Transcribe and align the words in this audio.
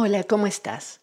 Hola, 0.00 0.22
¿cómo 0.22 0.46
estás? 0.46 1.00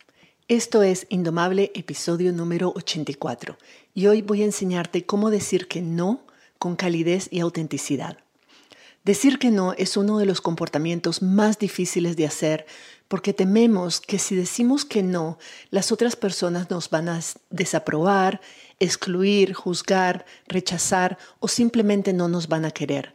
Esto 0.48 0.82
es 0.82 1.06
Indomable, 1.10 1.70
episodio 1.76 2.32
número 2.32 2.72
84, 2.78 3.58
y 3.94 4.08
hoy 4.08 4.22
voy 4.22 4.42
a 4.42 4.46
enseñarte 4.46 5.06
cómo 5.06 5.32
decir 5.32 5.68
que 5.68 5.82
no 5.82 6.22
con 6.60 6.78
calidez 6.78 7.28
y 7.30 7.42
autenticidad. 7.42 8.20
Decir 9.04 9.38
que 9.38 9.52
no 9.52 9.74
es 9.74 9.98
uno 9.98 10.18
de 10.18 10.26
los 10.26 10.40
comportamientos 10.40 11.22
más 11.22 11.60
difíciles 11.60 12.16
de 12.16 12.26
hacer 12.26 12.68
porque 13.10 13.34
tememos 13.34 14.00
que 14.00 14.18
si 14.18 14.34
decimos 14.34 14.86
que 14.86 15.04
no, 15.04 15.40
las 15.72 15.92
otras 15.92 16.16
personas 16.16 16.70
nos 16.70 16.90
van 16.90 17.10
a 17.10 17.20
desaprobar, 17.50 18.40
excluir, 18.80 19.52
juzgar, 19.54 20.26
rechazar 20.48 21.18
o 21.42 21.50
simplemente 21.50 22.14
no 22.14 22.30
nos 22.30 22.48
van 22.48 22.64
a 22.64 22.72
querer. 22.72 23.14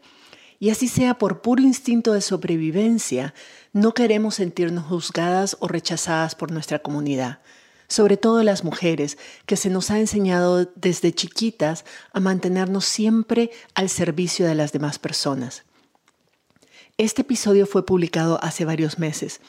Y 0.62 0.68
así 0.68 0.88
sea 0.88 1.16
por 1.16 1.40
puro 1.40 1.62
instinto 1.62 2.12
de 2.12 2.20
sobrevivencia, 2.20 3.32
no 3.72 3.94
queremos 3.94 4.34
sentirnos 4.34 4.84
juzgadas 4.84 5.56
o 5.58 5.68
rechazadas 5.68 6.34
por 6.34 6.52
nuestra 6.52 6.80
comunidad, 6.80 7.40
sobre 7.88 8.18
todo 8.18 8.42
las 8.42 8.62
mujeres, 8.62 9.16
que 9.46 9.56
se 9.56 9.70
nos 9.70 9.90
ha 9.90 9.98
enseñado 9.98 10.70
desde 10.76 11.14
chiquitas 11.14 11.86
a 12.12 12.20
mantenernos 12.20 12.84
siempre 12.84 13.50
al 13.74 13.88
servicio 13.88 14.46
de 14.46 14.54
las 14.54 14.72
demás 14.72 14.98
personas. 14.98 15.64
Este 16.98 17.22
episodio 17.22 17.64
fue 17.66 17.86
publicado 17.86 18.38
hace 18.42 18.66
varios 18.66 18.98
meses, 18.98 19.40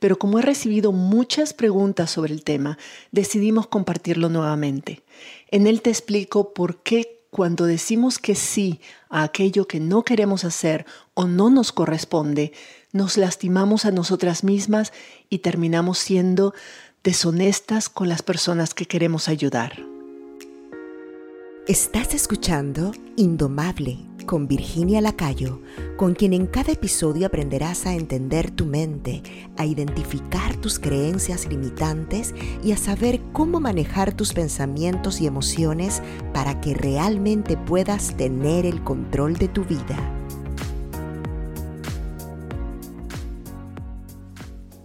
pero 0.00 0.18
como 0.18 0.40
he 0.40 0.42
recibido 0.42 0.90
muchas 0.90 1.54
preguntas 1.54 2.10
sobre 2.10 2.34
el 2.34 2.42
tema, 2.42 2.76
decidimos 3.12 3.68
compartirlo 3.68 4.28
nuevamente. 4.30 5.04
En 5.52 5.68
él 5.68 5.80
te 5.80 5.90
explico 5.90 6.52
por 6.52 6.82
qué 6.82 7.15
cuando 7.30 7.66
decimos 7.66 8.18
que 8.18 8.34
sí 8.34 8.80
a 9.08 9.22
aquello 9.22 9.66
que 9.66 9.80
no 9.80 10.02
queremos 10.02 10.44
hacer 10.44 10.86
o 11.14 11.26
no 11.26 11.50
nos 11.50 11.72
corresponde, 11.72 12.52
nos 12.92 13.16
lastimamos 13.16 13.84
a 13.84 13.90
nosotras 13.90 14.44
mismas 14.44 14.92
y 15.28 15.38
terminamos 15.38 15.98
siendo 15.98 16.54
deshonestas 17.04 17.88
con 17.88 18.08
las 18.08 18.22
personas 18.22 18.74
que 18.74 18.86
queremos 18.86 19.28
ayudar. 19.28 19.85
Estás 21.68 22.14
escuchando 22.14 22.92
Indomable 23.16 23.98
con 24.24 24.46
Virginia 24.46 25.00
Lacayo, 25.00 25.60
con 25.96 26.14
quien 26.14 26.32
en 26.32 26.46
cada 26.46 26.70
episodio 26.70 27.26
aprenderás 27.26 27.86
a 27.86 27.94
entender 27.94 28.52
tu 28.52 28.66
mente, 28.66 29.20
a 29.56 29.66
identificar 29.66 30.54
tus 30.58 30.78
creencias 30.78 31.48
limitantes 31.48 32.36
y 32.62 32.70
a 32.70 32.76
saber 32.76 33.20
cómo 33.32 33.58
manejar 33.58 34.16
tus 34.16 34.32
pensamientos 34.32 35.20
y 35.20 35.26
emociones 35.26 36.02
para 36.32 36.60
que 36.60 36.72
realmente 36.72 37.56
puedas 37.56 38.16
tener 38.16 38.64
el 38.64 38.84
control 38.84 39.34
de 39.34 39.48
tu 39.48 39.64
vida. 39.64 39.98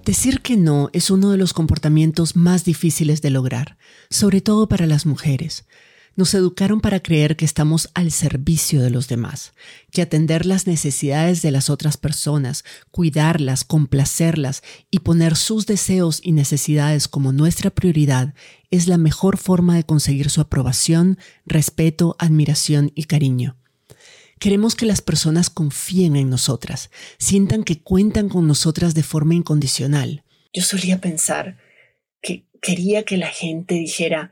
Decir 0.04 0.42
que 0.42 0.58
no 0.58 0.90
es 0.94 1.12
uno 1.12 1.30
de 1.30 1.38
los 1.38 1.54
comportamientos 1.54 2.36
más 2.36 2.66
difíciles 2.66 3.22
de 3.22 3.30
lograr, 3.30 3.78
sobre 4.10 4.42
todo 4.42 4.68
para 4.68 4.88
las 4.88 5.06
mujeres 5.06 5.68
nos 6.16 6.34
educaron 6.34 6.82
para 6.82 7.00
creer 7.00 7.36
que 7.36 7.46
estamos 7.46 7.90
al 7.94 8.12
servicio 8.12 8.82
de 8.82 8.90
los 8.90 9.08
demás, 9.08 9.54
que 9.92 10.02
atender 10.02 10.46
las 10.46 10.68
necesidades 10.68 11.42
de 11.42 11.52
las 11.52 11.70
otras 11.70 11.98
personas, 11.98 12.64
cuidarlas, 12.92 13.64
complacerlas 13.64 14.62
y 14.90 15.00
poner 15.00 15.36
sus 15.36 15.66
deseos 15.66 16.20
y 16.22 16.32
necesidades 16.34 17.08
como 17.08 17.32
nuestra 17.32 17.70
prioridad 17.70 18.34
es 18.70 18.88
la 18.88 18.98
mejor 18.98 19.38
forma 19.38 19.76
de 19.76 19.84
conseguir 19.84 20.30
su 20.30 20.42
aprobación, 20.42 21.18
respeto, 21.46 22.16
admiración 22.20 22.92
y 22.96 23.06
cariño. 23.06 23.58
Queremos 24.40 24.76
que 24.76 24.88
las 24.88 25.02
personas 25.02 25.52
confíen 25.52 26.16
en 26.16 26.30
nosotras, 26.30 26.90
sientan 27.20 27.64
que 27.64 27.82
cuentan 27.82 28.28
con 28.28 28.48
nosotras 28.48 28.96
de 28.96 29.04
forma 29.04 29.36
incondicional. 29.36 30.24
Yo 30.52 30.64
solía 30.64 31.00
pensar 31.00 31.58
que 32.22 32.48
quería 32.60 33.04
que 33.04 33.18
la 33.18 33.28
gente 33.28 33.76
dijera, 33.76 34.32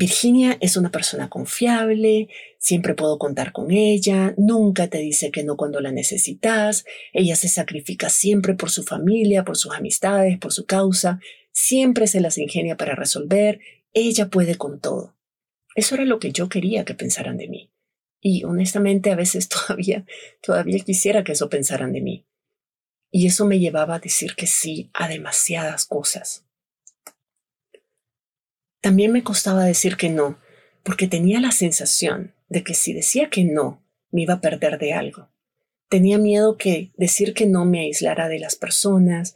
Virginia 0.00 0.56
es 0.62 0.78
una 0.78 0.90
persona 0.90 1.28
confiable, 1.28 2.30
siempre 2.56 2.94
puedo 2.94 3.18
contar 3.18 3.52
con 3.52 3.70
ella, 3.70 4.32
nunca 4.38 4.88
te 4.88 4.96
dice 4.96 5.30
que 5.30 5.44
no 5.44 5.58
cuando 5.58 5.78
la 5.82 5.92
necesitas, 5.92 6.86
ella 7.12 7.36
se 7.36 7.48
sacrifica 7.48 8.08
siempre 8.08 8.54
por 8.54 8.70
su 8.70 8.82
familia, 8.82 9.44
por 9.44 9.58
sus 9.58 9.74
amistades, 9.74 10.38
por 10.38 10.54
su 10.54 10.64
causa, 10.64 11.20
siempre 11.52 12.06
se 12.06 12.22
las 12.22 12.38
ingenia 12.38 12.78
para 12.78 12.94
resolver, 12.94 13.60
ella 13.92 14.30
puede 14.30 14.54
con 14.54 14.80
todo. 14.80 15.18
Eso 15.74 15.96
era 15.96 16.06
lo 16.06 16.18
que 16.18 16.32
yo 16.32 16.48
quería 16.48 16.86
que 16.86 16.94
pensaran 16.94 17.36
de 17.36 17.48
mí. 17.48 17.70
Y 18.22 18.44
honestamente 18.44 19.10
a 19.10 19.16
veces 19.16 19.48
todavía, 19.50 20.06
todavía 20.40 20.78
quisiera 20.78 21.24
que 21.24 21.32
eso 21.32 21.50
pensaran 21.50 21.92
de 21.92 22.00
mí. 22.00 22.26
Y 23.10 23.26
eso 23.26 23.44
me 23.44 23.58
llevaba 23.58 23.96
a 23.96 24.00
decir 24.00 24.34
que 24.34 24.46
sí 24.46 24.88
a 24.94 25.08
demasiadas 25.08 25.84
cosas. 25.84 26.46
También 28.80 29.12
me 29.12 29.22
costaba 29.22 29.64
decir 29.64 29.96
que 29.96 30.08
no, 30.08 30.38
porque 30.82 31.06
tenía 31.06 31.40
la 31.40 31.52
sensación 31.52 32.34
de 32.48 32.64
que 32.64 32.74
si 32.74 32.92
decía 32.92 33.28
que 33.28 33.44
no, 33.44 33.82
me 34.10 34.22
iba 34.22 34.34
a 34.34 34.40
perder 34.40 34.78
de 34.78 34.92
algo. 34.92 35.28
Tenía 35.88 36.18
miedo 36.18 36.56
que 36.56 36.92
decir 36.96 37.34
que 37.34 37.46
no 37.46 37.64
me 37.64 37.80
aislara 37.80 38.28
de 38.28 38.38
las 38.38 38.56
personas, 38.56 39.34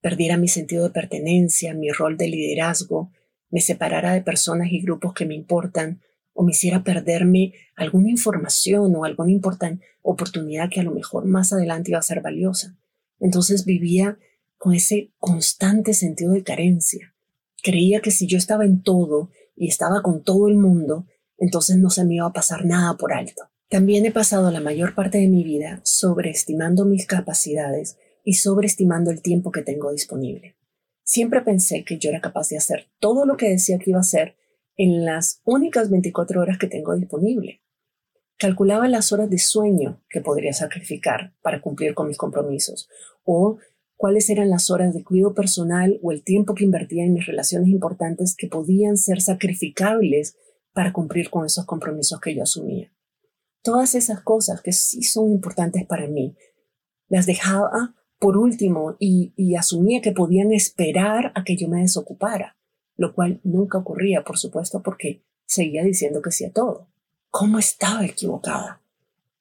perdiera 0.00 0.36
mi 0.36 0.48
sentido 0.48 0.84
de 0.84 0.90
pertenencia, 0.90 1.74
mi 1.74 1.90
rol 1.90 2.16
de 2.16 2.28
liderazgo, 2.28 3.10
me 3.50 3.60
separara 3.60 4.12
de 4.12 4.22
personas 4.22 4.68
y 4.70 4.80
grupos 4.80 5.14
que 5.14 5.26
me 5.26 5.34
importan, 5.34 6.00
o 6.32 6.42
me 6.42 6.50
hiciera 6.50 6.82
perderme 6.82 7.54
alguna 7.76 8.10
información 8.10 8.94
o 8.96 9.04
alguna 9.04 9.30
importante 9.30 9.84
oportunidad 10.02 10.68
que 10.68 10.80
a 10.80 10.82
lo 10.82 10.90
mejor 10.90 11.24
más 11.24 11.52
adelante 11.52 11.90
iba 11.90 11.98
a 11.98 12.02
ser 12.02 12.20
valiosa. 12.20 12.76
Entonces 13.20 13.64
vivía 13.64 14.18
con 14.58 14.74
ese 14.74 15.12
constante 15.18 15.94
sentido 15.94 16.32
de 16.32 16.42
carencia. 16.42 17.13
Creía 17.64 18.00
que 18.00 18.10
si 18.10 18.26
yo 18.26 18.36
estaba 18.36 18.66
en 18.66 18.82
todo 18.82 19.30
y 19.56 19.68
estaba 19.68 20.02
con 20.02 20.22
todo 20.22 20.48
el 20.48 20.56
mundo, 20.56 21.06
entonces 21.38 21.78
no 21.78 21.88
se 21.88 22.04
me 22.04 22.16
iba 22.16 22.26
a 22.26 22.32
pasar 22.34 22.66
nada 22.66 22.98
por 22.98 23.14
alto. 23.14 23.44
También 23.70 24.04
he 24.04 24.10
pasado 24.10 24.50
la 24.50 24.60
mayor 24.60 24.94
parte 24.94 25.16
de 25.16 25.28
mi 25.28 25.42
vida 25.44 25.80
sobreestimando 25.82 26.84
mis 26.84 27.06
capacidades 27.06 27.96
y 28.22 28.34
sobreestimando 28.34 29.10
el 29.10 29.22
tiempo 29.22 29.50
que 29.50 29.62
tengo 29.62 29.90
disponible. 29.92 30.56
Siempre 31.04 31.40
pensé 31.40 31.84
que 31.84 31.96
yo 31.96 32.10
era 32.10 32.20
capaz 32.20 32.50
de 32.50 32.58
hacer 32.58 32.88
todo 33.00 33.24
lo 33.24 33.38
que 33.38 33.48
decía 33.48 33.78
que 33.78 33.90
iba 33.90 33.98
a 33.98 34.02
hacer 34.02 34.36
en 34.76 35.06
las 35.06 35.40
únicas 35.44 35.88
24 35.88 36.42
horas 36.42 36.58
que 36.58 36.66
tengo 36.66 36.94
disponible. 36.94 37.62
Calculaba 38.36 38.88
las 38.88 39.10
horas 39.10 39.30
de 39.30 39.38
sueño 39.38 40.02
que 40.10 40.20
podría 40.20 40.52
sacrificar 40.52 41.34
para 41.40 41.62
cumplir 41.62 41.94
con 41.94 42.08
mis 42.08 42.18
compromisos 42.18 42.90
o 43.22 43.56
cuáles 44.04 44.28
eran 44.28 44.50
las 44.50 44.68
horas 44.68 44.92
de 44.92 45.02
cuidado 45.02 45.32
personal 45.32 45.98
o 46.02 46.12
el 46.12 46.22
tiempo 46.22 46.54
que 46.54 46.64
invertía 46.64 47.06
en 47.06 47.14
mis 47.14 47.24
relaciones 47.24 47.70
importantes 47.70 48.36
que 48.36 48.48
podían 48.48 48.98
ser 48.98 49.22
sacrificables 49.22 50.36
para 50.74 50.92
cumplir 50.92 51.30
con 51.30 51.46
esos 51.46 51.64
compromisos 51.64 52.20
que 52.20 52.34
yo 52.34 52.42
asumía. 52.42 52.92
Todas 53.62 53.94
esas 53.94 54.20
cosas 54.20 54.60
que 54.60 54.72
sí 54.72 55.02
son 55.04 55.32
importantes 55.32 55.86
para 55.86 56.06
mí, 56.06 56.36
las 57.08 57.24
dejaba 57.24 57.94
por 58.18 58.36
último 58.36 58.94
y, 58.98 59.32
y 59.36 59.56
asumía 59.56 60.02
que 60.02 60.12
podían 60.12 60.52
esperar 60.52 61.32
a 61.34 61.42
que 61.42 61.56
yo 61.56 61.66
me 61.68 61.80
desocupara, 61.80 62.58
lo 62.98 63.14
cual 63.14 63.40
nunca 63.42 63.78
ocurría, 63.78 64.22
por 64.22 64.36
supuesto, 64.36 64.82
porque 64.82 65.24
seguía 65.46 65.82
diciendo 65.82 66.20
que 66.20 66.30
sí 66.30 66.44
a 66.44 66.52
todo. 66.52 66.88
¿Cómo 67.30 67.58
estaba 67.58 68.04
equivocada? 68.04 68.82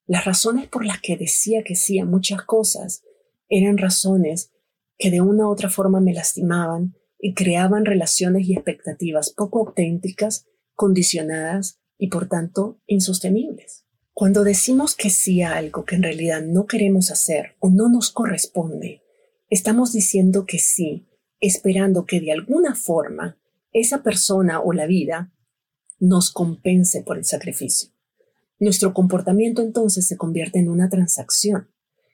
Las 0.07 0.23
razones 0.23 0.69
por 0.69 0.85
las 0.85 1.01
que 1.01 1.17
decía 1.17 1.65
que 1.65 1.75
sí 1.75 1.99
a 1.99 2.05
muchas 2.05 2.43
cosas 2.43 3.03
eran 3.49 3.77
razones 3.77 4.51
que 5.03 5.11
de 5.11 5.19
una 5.19 5.47
u 5.47 5.49
otra 5.49 5.69
forma 5.69 5.99
me 5.99 6.13
lastimaban 6.13 6.95
y 7.19 7.33
creaban 7.33 7.83
relaciones 7.83 8.47
y 8.47 8.53
expectativas 8.53 9.31
poco 9.31 9.59
auténticas, 9.59 10.47
condicionadas 10.75 11.81
y 11.97 12.07
por 12.07 12.29
tanto 12.29 12.79
insostenibles. 12.87 13.83
Cuando 14.13 14.45
decimos 14.45 14.95
que 14.95 15.09
sí 15.09 15.41
a 15.41 15.57
algo 15.57 15.83
que 15.83 15.95
en 15.95 16.03
realidad 16.03 16.41
no 16.41 16.67
queremos 16.67 17.11
hacer 17.11 17.57
o 17.59 17.69
no 17.69 17.89
nos 17.89 18.11
corresponde, 18.11 19.01
estamos 19.49 19.91
diciendo 19.91 20.45
que 20.45 20.57
sí, 20.57 21.05
esperando 21.41 22.05
que 22.05 22.21
de 22.21 22.31
alguna 22.31 22.73
forma 22.73 23.37
esa 23.73 24.03
persona 24.03 24.61
o 24.61 24.71
la 24.71 24.85
vida 24.85 25.33
nos 25.99 26.31
compense 26.31 27.01
por 27.01 27.17
el 27.17 27.25
sacrificio. 27.25 27.89
Nuestro 28.57 28.93
comportamiento 28.93 29.63
entonces 29.63 30.07
se 30.07 30.15
convierte 30.15 30.59
en 30.59 30.69
una 30.69 30.87
transacción. 30.87 31.67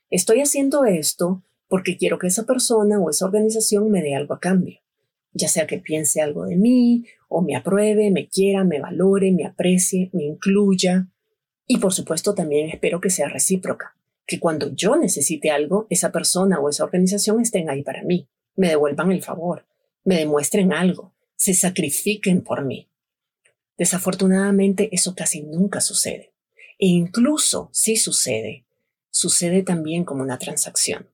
Estoy 0.09 0.41
haciendo 0.41 0.85
esto 0.85 1.43
porque 1.69 1.95
quiero 1.95 2.19
que 2.19 2.27
esa 2.27 2.45
persona 2.45 2.99
o 2.99 3.09
esa 3.09 3.25
organización 3.25 3.89
me 3.89 4.01
dé 4.01 4.15
algo 4.15 4.33
a 4.33 4.39
cambio, 4.39 4.79
ya 5.31 5.47
sea 5.47 5.67
que 5.67 5.77
piense 5.77 6.21
algo 6.21 6.45
de 6.45 6.57
mí 6.57 7.05
o 7.29 7.41
me 7.41 7.55
apruebe, 7.55 8.11
me 8.11 8.27
quiera, 8.27 8.63
me 8.65 8.81
valore, 8.81 9.31
me 9.31 9.45
aprecie, 9.45 10.09
me 10.11 10.23
incluya. 10.23 11.07
Y 11.67 11.77
por 11.77 11.93
supuesto 11.93 12.33
también 12.33 12.69
espero 12.69 12.99
que 12.99 13.11
sea 13.11 13.29
recíproca, 13.29 13.95
que 14.25 14.39
cuando 14.39 14.73
yo 14.73 14.97
necesite 14.97 15.51
algo, 15.51 15.85
esa 15.89 16.11
persona 16.11 16.59
o 16.59 16.69
esa 16.69 16.83
organización 16.83 17.39
estén 17.39 17.69
ahí 17.69 17.83
para 17.83 18.03
mí, 18.03 18.27
me 18.55 18.69
devuelvan 18.69 19.11
el 19.11 19.21
favor, 19.21 19.65
me 20.03 20.17
demuestren 20.17 20.73
algo, 20.73 21.13
se 21.35 21.53
sacrifiquen 21.53 22.41
por 22.41 22.65
mí. 22.65 22.89
Desafortunadamente 23.77 24.89
eso 24.91 25.13
casi 25.15 25.43
nunca 25.43 25.79
sucede. 25.79 26.33
E 26.79 26.87
incluso 26.87 27.69
si 27.71 27.95
sucede, 27.95 28.65
sucede 29.11 29.61
también 29.63 30.03
como 30.03 30.23
una 30.23 30.39
transacción. 30.39 31.07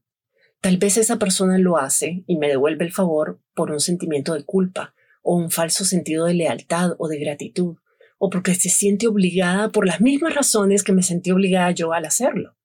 Tal 0.65 0.77
vez 0.77 0.97
esa 0.97 1.19
persona 1.19 1.59
lo 1.59 1.77
hace 1.77 2.23
y 2.25 2.37
me 2.37 2.47
devuelve 2.47 2.85
el 2.85 2.91
favor 2.91 3.39
por 3.53 3.69
un 3.69 3.79
sentimiento 3.79 4.33
de 4.33 4.45
culpa 4.45 4.95
o 5.21 5.35
un 5.35 5.51
falso 5.51 5.85
sentido 5.85 6.25
de 6.25 6.33
lealtad 6.33 6.95
o 6.97 7.07
de 7.07 7.19
gratitud, 7.19 7.77
o 8.17 8.31
porque 8.31 8.55
se 8.55 8.69
siente 8.69 9.05
obligada 9.05 9.69
por 9.69 9.85
las 9.85 10.01
mismas 10.01 10.33
razones 10.33 10.81
que 10.81 10.91
me 10.91 11.03
sentí 11.03 11.29
obligada 11.29 11.69
yo 11.69 11.93
al 11.93 12.05
hacerlo. 12.05 12.57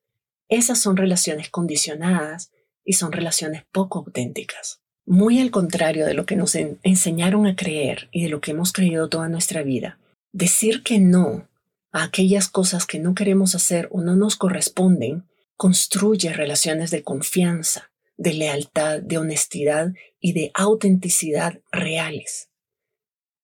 Esas 0.49 0.79
son 0.79 0.97
relaciones 0.97 1.50
condicionadas 1.50 2.50
y 2.87 2.94
son 2.94 3.12
relaciones 3.12 3.64
poco 3.70 3.99
auténticas. 3.99 4.81
Muy 5.05 5.38
al 5.38 5.50
contrario 5.50 6.06
de 6.06 6.14
lo 6.14 6.25
que 6.25 6.37
nos 6.37 6.55
enseñaron 6.55 7.47
a 7.47 7.55
creer 7.55 8.08
y 8.12 8.23
de 8.23 8.31
lo 8.31 8.41
que 8.41 8.52
hemos 8.52 8.73
creído 8.73 9.11
toda 9.11 9.29
nuestra 9.29 9.62
vida, 9.62 9.99
decir 10.32 10.82
que 10.82 11.00
no 11.00 11.50
a 11.93 12.05
aquellas 12.05 12.49
cosas 12.49 12.87
que 12.87 12.99
no 12.99 13.14
queremos 13.14 13.55
hacer 13.55 13.91
o 13.93 14.00
no 14.00 14.17
nos 14.17 14.37
corresponden 14.37 15.29
construye 15.60 16.32
relaciones 16.32 16.90
de 16.90 17.04
confianza, 17.04 17.92
de 18.16 18.32
lealtad, 18.32 19.00
de 19.02 19.18
honestidad 19.18 19.92
y 20.18 20.32
de 20.32 20.50
autenticidad 20.54 21.60
reales. 21.70 22.48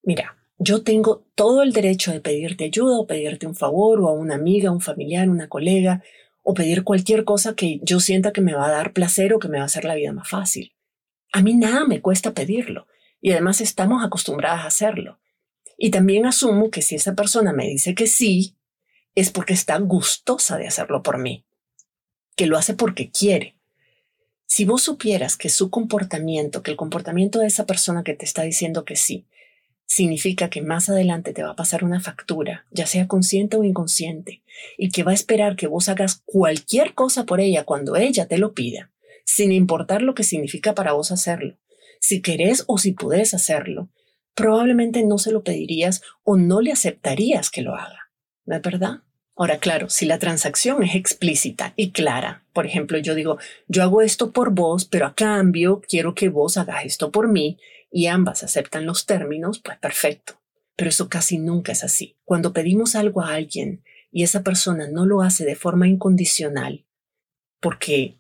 Mira, 0.03 0.39
yo 0.57 0.83
tengo 0.83 1.27
todo 1.35 1.63
el 1.63 1.75
derecho 1.75 2.13
de 2.13 2.23
pedirte 2.23 2.65
ayuda 2.65 2.99
o 2.99 3.07
pedirte 3.07 3.47
un 3.47 3.55
favor 3.55 4.01
o 4.01 4.09
a 4.09 4.13
una 4.13 4.37
amiga, 4.37 4.71
un 4.71 4.81
familiar, 4.81 5.29
una 5.29 5.51
colega 5.51 6.03
o 6.43 6.55
pedir 6.55 6.85
cualquier 6.85 7.25
cosa 7.25 7.55
que 7.55 7.81
yo 7.83 8.01
sienta 8.01 8.33
que 8.33 8.41
me 8.41 8.55
va 8.55 8.69
a 8.69 8.73
dar 8.73 8.95
placer 8.95 9.35
o 9.35 9.39
que 9.39 9.49
me 9.49 9.59
va 9.59 9.65
a 9.65 9.67
hacer 9.67 9.85
la 9.85 9.95
vida 9.95 10.15
más 10.15 10.31
fácil. 10.31 10.73
A 11.35 11.43
mí 11.43 11.53
nada 11.53 11.85
me 11.85 12.01
cuesta 12.01 12.33
pedirlo 12.33 12.87
y 13.21 13.33
además 13.33 13.61
estamos 13.61 14.03
acostumbradas 14.03 14.65
a 14.65 14.69
hacerlo. 14.69 15.21
Y 15.77 15.91
también 15.91 16.25
asumo 16.25 16.71
que 16.71 16.81
si 16.81 16.95
esa 16.95 17.15
persona 17.15 17.53
me 17.53 17.69
dice 17.69 17.95
que 17.95 18.07
sí, 18.07 18.57
es 19.15 19.31
porque 19.31 19.53
está 19.53 19.77
gustosa 19.77 20.57
de 20.57 20.67
hacerlo 20.67 21.03
por 21.03 21.19
mí 21.19 21.45
que 22.37 22.47
lo 22.47 22.57
hace 22.57 22.75
porque 22.75 23.11
quiere. 23.11 23.57
Si 24.47 24.65
vos 24.65 24.83
supieras 24.83 25.37
que 25.37 25.49
su 25.49 25.71
comportamiento, 25.71 26.63
que 26.63 26.71
el 26.71 26.77
comportamiento 26.77 27.41
de 27.41 27.49
esa 27.49 27.67
persona 27.67 28.05
que 28.05 28.15
te 28.15 28.25
está 28.25 28.43
diciendo 28.43 28.85
que 28.85 28.95
sí, 28.95 29.27
significa 29.87 30.51
que 30.51 30.63
más 30.63 30.89
adelante 30.89 31.33
te 31.33 31.43
va 31.43 31.51
a 31.51 31.57
pasar 31.57 31.85
una 31.85 32.01
factura, 32.01 32.67
ya 32.71 32.87
sea 32.87 33.09
consciente 33.09 33.57
o 33.57 33.65
inconsciente, 33.65 34.43
y 34.77 34.91
que 34.91 35.03
va 35.03 35.13
a 35.13 35.15
esperar 35.15 35.57
que 35.57 35.67
vos 35.67 35.89
hagas 35.89 36.23
cualquier 36.25 36.95
cosa 36.95 37.25
por 37.25 37.41
ella 37.41 37.65
cuando 37.65 37.97
ella 37.97 38.27
te 38.27 38.39
lo 38.39 38.53
pida, 38.53 38.91
sin 39.25 39.53
importar 39.53 40.03
lo 40.03 40.15
que 40.15 40.25
significa 40.25 40.75
para 40.75 40.93
vos 40.93 41.11
hacerlo. 41.11 41.57
Si 42.01 42.21
querés 42.21 42.65
o 42.67 42.79
si 42.79 42.93
podés 42.93 43.35
hacerlo, 43.35 43.89
probablemente 44.35 45.05
no 45.05 45.19
se 45.19 45.33
lo 45.33 45.43
pedirías 45.43 46.03
o 46.23 46.37
no 46.37 46.61
le 46.61 46.73
aceptarías 46.73 47.51
que 47.51 47.63
lo 47.63 47.75
haga. 47.75 48.11
¿No 48.45 48.57
es 48.57 48.63
verdad? 48.63 49.01
Ahora, 49.39 49.59
claro, 49.59 49.91
si 49.91 50.07
la 50.07 50.19
transacción 50.19 50.83
es 50.83 50.95
explícita 50.95 51.75
y 51.77 51.93
clara, 51.93 52.43
por 52.55 52.65
ejemplo, 52.65 52.97
yo 52.97 53.15
digo, 53.15 53.39
yo 53.69 53.83
hago 53.83 54.01
esto 54.01 54.33
por 54.33 54.51
vos, 54.51 54.87
pero 54.87 55.07
a 55.07 55.15
cambio 55.15 55.83
quiero 55.87 56.15
que 56.15 56.31
vos 56.31 56.57
hagas 56.57 56.87
esto 56.87 57.13
por 57.13 57.29
mí 57.29 57.59
y 57.91 58.07
ambas 58.07 58.43
aceptan 58.43 58.87
los 58.87 59.05
términos, 59.05 59.59
pues 59.59 59.79
perfecto. 59.79 60.41
Pero 60.75 60.89
eso 60.89 61.11
casi 61.11 61.37
nunca 61.37 61.73
es 61.73 61.85
así. 61.85 62.17
Cuando 62.25 62.55
pedimos 62.55 62.95
algo 62.95 63.21
a 63.21 63.35
alguien 63.35 63.85
y 64.11 64.23
esa 64.23 64.43
persona 64.43 64.89
no 64.89 65.05
lo 65.05 65.21
hace 65.21 65.45
de 65.45 65.55
forma 65.55 65.87
incondicional, 65.87 66.87
porque 67.61 68.19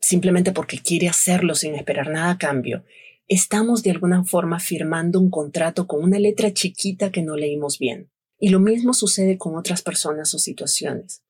simplemente 0.00 0.52
porque 0.52 0.80
quiere 0.80 1.08
hacerlo 1.08 1.54
sin 1.54 1.74
esperar 1.74 2.10
nada 2.10 2.32
a 2.32 2.38
cambio, 2.38 2.84
estamos 3.26 3.82
de 3.82 3.92
alguna 3.92 4.24
forma 4.24 4.60
firmando 4.60 5.18
un 5.18 5.30
contrato 5.30 5.86
con 5.86 6.02
una 6.02 6.18
letra 6.18 6.52
chiquita 6.52 7.10
que 7.10 7.22
no 7.22 7.36
leímos 7.36 7.78
bien. 7.78 8.10
Y 8.40 8.48
lo 8.48 8.58
mismo 8.58 8.94
sucede 8.94 9.36
con 9.36 9.54
otras 9.54 9.82
personas 9.82 10.34
o 10.34 10.38
situaciones. 10.38 11.22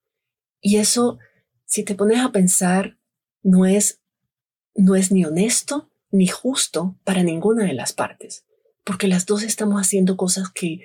Y 0.60 0.76
eso, 0.76 1.18
si 1.64 1.82
te 1.82 1.96
pones 1.96 2.20
a 2.20 2.30
pensar, 2.30 2.98
no 3.42 3.66
es, 3.66 4.00
no 4.76 4.94
es 4.94 5.10
ni 5.10 5.24
honesto 5.24 5.90
ni 6.12 6.28
justo 6.28 6.96
para 7.04 7.24
ninguna 7.24 7.64
de 7.64 7.74
las 7.74 7.92
partes, 7.92 8.44
porque 8.84 9.08
las 9.08 9.26
dos 9.26 9.42
estamos 9.42 9.80
haciendo 9.80 10.16
cosas 10.16 10.50
que 10.50 10.84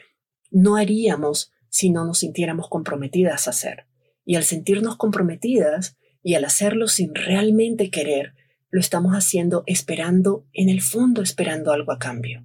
no 0.49 0.77
haríamos 0.77 1.51
si 1.69 1.91
no 1.91 2.05
nos 2.05 2.19
sintiéramos 2.19 2.69
comprometidas 2.69 3.47
a 3.47 3.51
hacer. 3.51 3.85
Y 4.25 4.35
al 4.35 4.43
sentirnos 4.43 4.97
comprometidas 4.97 5.95
y 6.23 6.33
al 6.33 6.45
hacerlo 6.45 6.87
sin 6.87 7.13
realmente 7.13 7.91
querer, 7.91 8.33
lo 8.71 8.79
estamos 8.79 9.13
haciendo 9.13 9.63
esperando, 9.67 10.47
en 10.53 10.69
el 10.69 10.81
fondo 10.81 11.21
esperando 11.21 11.71
algo 11.71 11.91
a 11.91 11.99
cambio. 11.99 12.43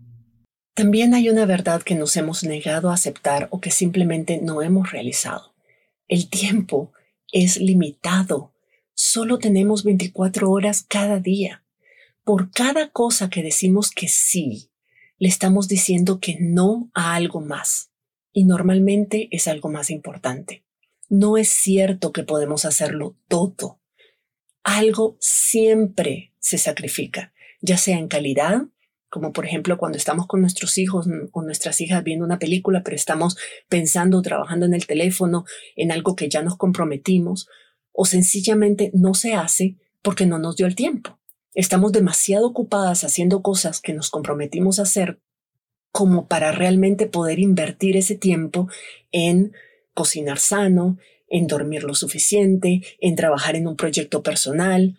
También 0.74 1.14
hay 1.14 1.28
una 1.28 1.46
verdad 1.46 1.82
que 1.82 1.94
nos 1.94 2.16
hemos 2.16 2.44
negado 2.44 2.90
a 2.90 2.94
aceptar 2.94 3.48
o 3.50 3.60
que 3.60 3.70
simplemente 3.70 4.40
no 4.40 4.62
hemos 4.62 4.92
realizado. 4.92 5.54
El 6.08 6.28
tiempo 6.28 6.92
es 7.32 7.58
limitado. 7.58 8.52
Solo 8.94 9.38
tenemos 9.38 9.84
24 9.84 10.50
horas 10.50 10.84
cada 10.86 11.18
día. 11.18 11.64
Por 12.24 12.50
cada 12.50 12.90
cosa 12.90 13.30
que 13.30 13.42
decimos 13.42 13.90
que 13.90 14.08
sí, 14.08 14.70
le 15.18 15.28
estamos 15.28 15.68
diciendo 15.68 16.20
que 16.20 16.36
no 16.40 16.90
a 16.94 17.14
algo 17.14 17.40
más. 17.40 17.90
Y 18.32 18.44
normalmente 18.44 19.28
es 19.32 19.48
algo 19.48 19.68
más 19.68 19.90
importante. 19.90 20.64
No 21.08 21.36
es 21.36 21.48
cierto 21.48 22.12
que 22.12 22.22
podemos 22.22 22.64
hacerlo 22.64 23.16
todo. 23.26 23.80
Algo 24.62 25.16
siempre 25.20 26.32
se 26.38 26.58
sacrifica, 26.58 27.32
ya 27.60 27.76
sea 27.76 27.98
en 27.98 28.06
calidad, 28.06 28.62
como 29.10 29.32
por 29.32 29.44
ejemplo 29.44 29.76
cuando 29.76 29.98
estamos 29.98 30.26
con 30.26 30.40
nuestros 30.40 30.78
hijos 30.78 31.06
o 31.32 31.42
nuestras 31.42 31.80
hijas 31.80 32.02
viendo 32.04 32.24
una 32.24 32.38
película, 32.38 32.82
pero 32.82 32.96
estamos 32.96 33.36
pensando, 33.68 34.22
trabajando 34.22 34.66
en 34.66 34.74
el 34.74 34.86
teléfono, 34.86 35.44
en 35.76 35.92
algo 35.92 36.16
que 36.16 36.28
ya 36.28 36.42
nos 36.42 36.56
comprometimos, 36.56 37.48
o 37.92 38.06
sencillamente 38.06 38.90
no 38.94 39.14
se 39.14 39.34
hace 39.34 39.76
porque 40.00 40.26
no 40.26 40.38
nos 40.38 40.56
dio 40.56 40.66
el 40.66 40.76
tiempo. 40.76 41.18
Estamos 41.54 41.90
demasiado 41.90 42.46
ocupadas 42.46 43.02
haciendo 43.02 43.42
cosas 43.42 43.80
que 43.80 43.92
nos 43.92 44.08
comprometimos 44.10 44.78
a 44.78 44.82
hacer 44.82 45.20
como 45.90 46.28
para 46.28 46.52
realmente 46.52 47.06
poder 47.06 47.40
invertir 47.40 47.96
ese 47.96 48.14
tiempo 48.14 48.68
en 49.10 49.52
cocinar 49.92 50.38
sano, 50.38 50.98
en 51.28 51.48
dormir 51.48 51.82
lo 51.82 51.94
suficiente, 51.94 52.82
en 53.00 53.16
trabajar 53.16 53.56
en 53.56 53.66
un 53.66 53.76
proyecto 53.76 54.22
personal, 54.22 54.96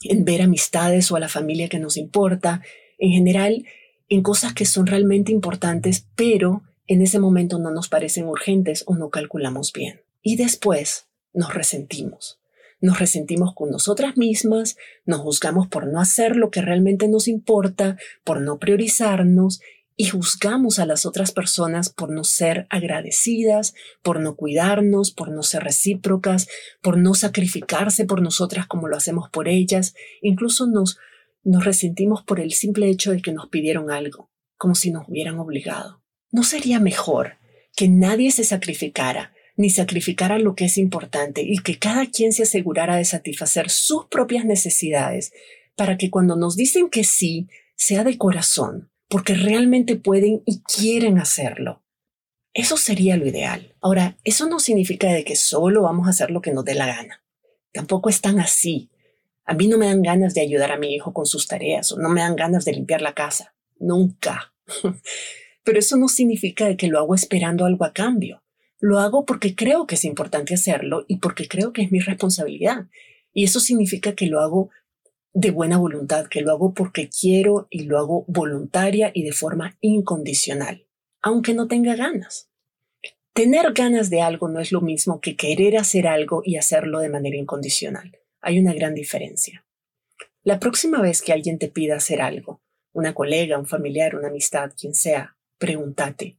en 0.00 0.24
ver 0.24 0.40
amistades 0.40 1.10
o 1.10 1.16
a 1.16 1.20
la 1.20 1.28
familia 1.28 1.68
que 1.68 1.78
nos 1.78 1.98
importa, 1.98 2.62
en 3.02 3.10
general 3.10 3.66
en 4.08 4.22
cosas 4.22 4.54
que 4.54 4.64
son 4.64 4.86
realmente 4.86 5.32
importantes, 5.32 6.06
pero 6.14 6.62
en 6.86 7.02
ese 7.02 7.18
momento 7.18 7.58
no 7.58 7.72
nos 7.72 7.88
parecen 7.88 8.26
urgentes 8.26 8.84
o 8.86 8.94
no 8.94 9.10
calculamos 9.10 9.72
bien. 9.72 10.02
Y 10.22 10.36
después 10.36 11.06
nos 11.34 11.52
resentimos. 11.52 12.38
Nos 12.80 13.00
resentimos 13.00 13.54
con 13.54 13.70
nosotras 13.70 14.16
mismas, 14.16 14.76
nos 15.04 15.20
juzgamos 15.20 15.66
por 15.66 15.88
no 15.88 16.00
hacer 16.00 16.36
lo 16.36 16.50
que 16.50 16.62
realmente 16.62 17.08
nos 17.08 17.26
importa, 17.26 17.96
por 18.22 18.40
no 18.40 18.58
priorizarnos 18.58 19.60
y 19.96 20.06
juzgamos 20.06 20.78
a 20.78 20.86
las 20.86 21.04
otras 21.04 21.32
personas 21.32 21.90
por 21.90 22.10
no 22.10 22.22
ser 22.22 22.66
agradecidas, 22.70 23.74
por 24.02 24.20
no 24.20 24.36
cuidarnos, 24.36 25.10
por 25.10 25.32
no 25.32 25.42
ser 25.42 25.64
recíprocas, 25.64 26.48
por 26.80 26.98
no 26.98 27.14
sacrificarse 27.14 28.04
por 28.04 28.22
nosotras 28.22 28.66
como 28.68 28.86
lo 28.86 28.96
hacemos 28.96 29.28
por 29.28 29.48
ellas. 29.48 29.94
Incluso 30.20 30.66
nos 30.68 30.98
nos 31.44 31.64
resentimos 31.64 32.22
por 32.22 32.40
el 32.40 32.52
simple 32.52 32.88
hecho 32.88 33.12
de 33.12 33.22
que 33.22 33.32
nos 33.32 33.48
pidieron 33.48 33.90
algo, 33.90 34.30
como 34.56 34.74
si 34.74 34.90
nos 34.90 35.08
hubieran 35.08 35.38
obligado. 35.38 36.02
¿No 36.30 36.44
sería 36.44 36.80
mejor 36.80 37.38
que 37.76 37.88
nadie 37.88 38.30
se 38.30 38.44
sacrificara, 38.44 39.32
ni 39.56 39.70
sacrificara 39.70 40.38
lo 40.38 40.54
que 40.54 40.66
es 40.66 40.78
importante, 40.78 41.42
y 41.42 41.58
que 41.58 41.78
cada 41.78 42.06
quien 42.06 42.32
se 42.32 42.44
asegurara 42.44 42.96
de 42.96 43.04
satisfacer 43.04 43.70
sus 43.70 44.06
propias 44.06 44.44
necesidades, 44.44 45.32
para 45.76 45.96
que 45.96 46.10
cuando 46.10 46.36
nos 46.36 46.56
dicen 46.56 46.90
que 46.90 47.04
sí, 47.04 47.48
sea 47.76 48.04
de 48.04 48.18
corazón, 48.18 48.90
porque 49.08 49.34
realmente 49.34 49.96
pueden 49.96 50.42
y 50.46 50.62
quieren 50.62 51.18
hacerlo? 51.18 51.84
Eso 52.54 52.76
sería 52.76 53.16
lo 53.16 53.26
ideal. 53.26 53.74
Ahora, 53.80 54.18
eso 54.24 54.46
no 54.46 54.60
significa 54.60 55.08
de 55.08 55.24
que 55.24 55.36
solo 55.36 55.82
vamos 55.82 56.06
a 56.06 56.10
hacer 56.10 56.30
lo 56.30 56.42
que 56.42 56.52
nos 56.52 56.64
dé 56.64 56.74
la 56.74 56.86
gana. 56.86 57.24
Tampoco 57.72 58.10
es 58.10 58.20
tan 58.20 58.38
así. 58.38 58.90
A 59.44 59.54
mí 59.54 59.66
no 59.68 59.78
me 59.78 59.86
dan 59.86 60.02
ganas 60.02 60.34
de 60.34 60.40
ayudar 60.40 60.72
a 60.72 60.78
mi 60.78 60.94
hijo 60.94 61.12
con 61.12 61.26
sus 61.26 61.46
tareas 61.46 61.92
o 61.92 61.98
no 61.98 62.08
me 62.08 62.20
dan 62.20 62.36
ganas 62.36 62.64
de 62.64 62.72
limpiar 62.72 63.02
la 63.02 63.14
casa. 63.14 63.54
Nunca. 63.78 64.54
Pero 65.64 65.78
eso 65.78 65.96
no 65.96 66.08
significa 66.08 66.76
que 66.76 66.88
lo 66.88 66.98
hago 66.98 67.14
esperando 67.14 67.64
algo 67.64 67.84
a 67.84 67.92
cambio. 67.92 68.42
Lo 68.78 68.98
hago 68.98 69.24
porque 69.24 69.54
creo 69.54 69.86
que 69.86 69.94
es 69.94 70.04
importante 70.04 70.54
hacerlo 70.54 71.04
y 71.06 71.18
porque 71.18 71.46
creo 71.48 71.72
que 71.72 71.82
es 71.82 71.92
mi 71.92 72.00
responsabilidad. 72.00 72.86
Y 73.32 73.44
eso 73.44 73.60
significa 73.60 74.14
que 74.14 74.26
lo 74.26 74.40
hago 74.40 74.70
de 75.32 75.50
buena 75.50 75.78
voluntad, 75.78 76.26
que 76.26 76.40
lo 76.40 76.50
hago 76.50 76.74
porque 76.74 77.08
quiero 77.08 77.66
y 77.70 77.84
lo 77.84 77.98
hago 77.98 78.24
voluntaria 78.28 79.10
y 79.14 79.22
de 79.22 79.32
forma 79.32 79.76
incondicional, 79.80 80.86
aunque 81.22 81.54
no 81.54 81.68
tenga 81.68 81.96
ganas. 81.96 82.50
Tener 83.32 83.72
ganas 83.72 84.10
de 84.10 84.20
algo 84.20 84.48
no 84.48 84.60
es 84.60 84.72
lo 84.72 84.82
mismo 84.82 85.20
que 85.20 85.36
querer 85.36 85.78
hacer 85.78 86.06
algo 86.06 86.42
y 86.44 86.56
hacerlo 86.56 87.00
de 87.00 87.08
manera 87.08 87.36
incondicional. 87.36 88.18
Hay 88.42 88.58
una 88.58 88.74
gran 88.74 88.94
diferencia. 88.94 89.64
La 90.42 90.58
próxima 90.58 91.00
vez 91.00 91.22
que 91.22 91.32
alguien 91.32 91.58
te 91.58 91.68
pida 91.68 91.96
hacer 91.96 92.20
algo, 92.20 92.60
una 92.92 93.14
colega, 93.14 93.58
un 93.58 93.66
familiar, 93.66 94.16
una 94.16 94.28
amistad, 94.28 94.72
quien 94.78 94.94
sea, 94.94 95.36
pregúntate, 95.56 96.36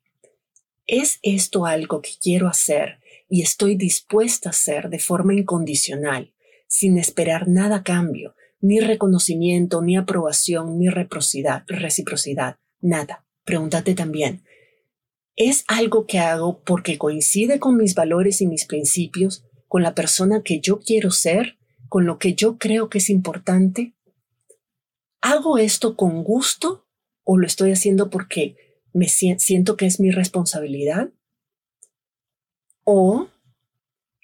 ¿es 0.86 1.20
esto 1.24 1.66
algo 1.66 2.02
que 2.02 2.12
quiero 2.22 2.48
hacer 2.48 3.00
y 3.30 3.42
estoy 3.42 3.76
dispuesta 3.76 4.50
a 4.50 4.52
hacer 4.52 4.90
de 4.90 5.00
forma 5.00 5.34
incondicional, 5.34 6.34
sin 6.68 6.98
esperar 6.98 7.48
nada 7.48 7.84
cambio, 7.84 8.36
ni 8.60 8.80
reconocimiento, 8.80 9.82
ni 9.82 9.98
aprobación, 9.98 10.78
ni 10.78 10.88
reciprocidad, 10.90 12.58
nada. 12.80 13.26
Pregúntate 13.44 13.94
también, 13.94 14.44
¿es 15.36 15.66
algo 15.68 16.06
que 16.06 16.20
hago 16.20 16.62
porque 16.64 16.98
coincide 16.98 17.60
con 17.60 17.76
mis 17.76 17.96
valores 17.96 18.42
y 18.42 18.48
mis 18.48 18.66
principios, 18.66 19.46
con 19.68 19.84
la 19.84 19.96
persona 19.96 20.44
que 20.44 20.60
yo 20.60 20.80
quiero 20.80 21.12
ser, 21.12 21.58
con 21.94 22.08
lo 22.08 22.18
que 22.18 22.34
yo 22.34 22.58
creo 22.58 22.90
que 22.90 22.98
es 22.98 23.12
importante? 23.12 23.94
¿Hago 25.22 25.60
esto 25.60 25.96
con 25.96 26.24
gusto 26.24 26.88
o 27.24 27.38
lo 27.38 27.46
estoy 27.46 27.72
haciendo 27.72 28.10
porque 28.10 28.56
me 28.94 29.08
siento 29.08 29.78
que 29.78 29.86
es 29.86 30.00
mi 30.00 30.10
responsabilidad? 30.10 31.12
¿O 32.84 33.28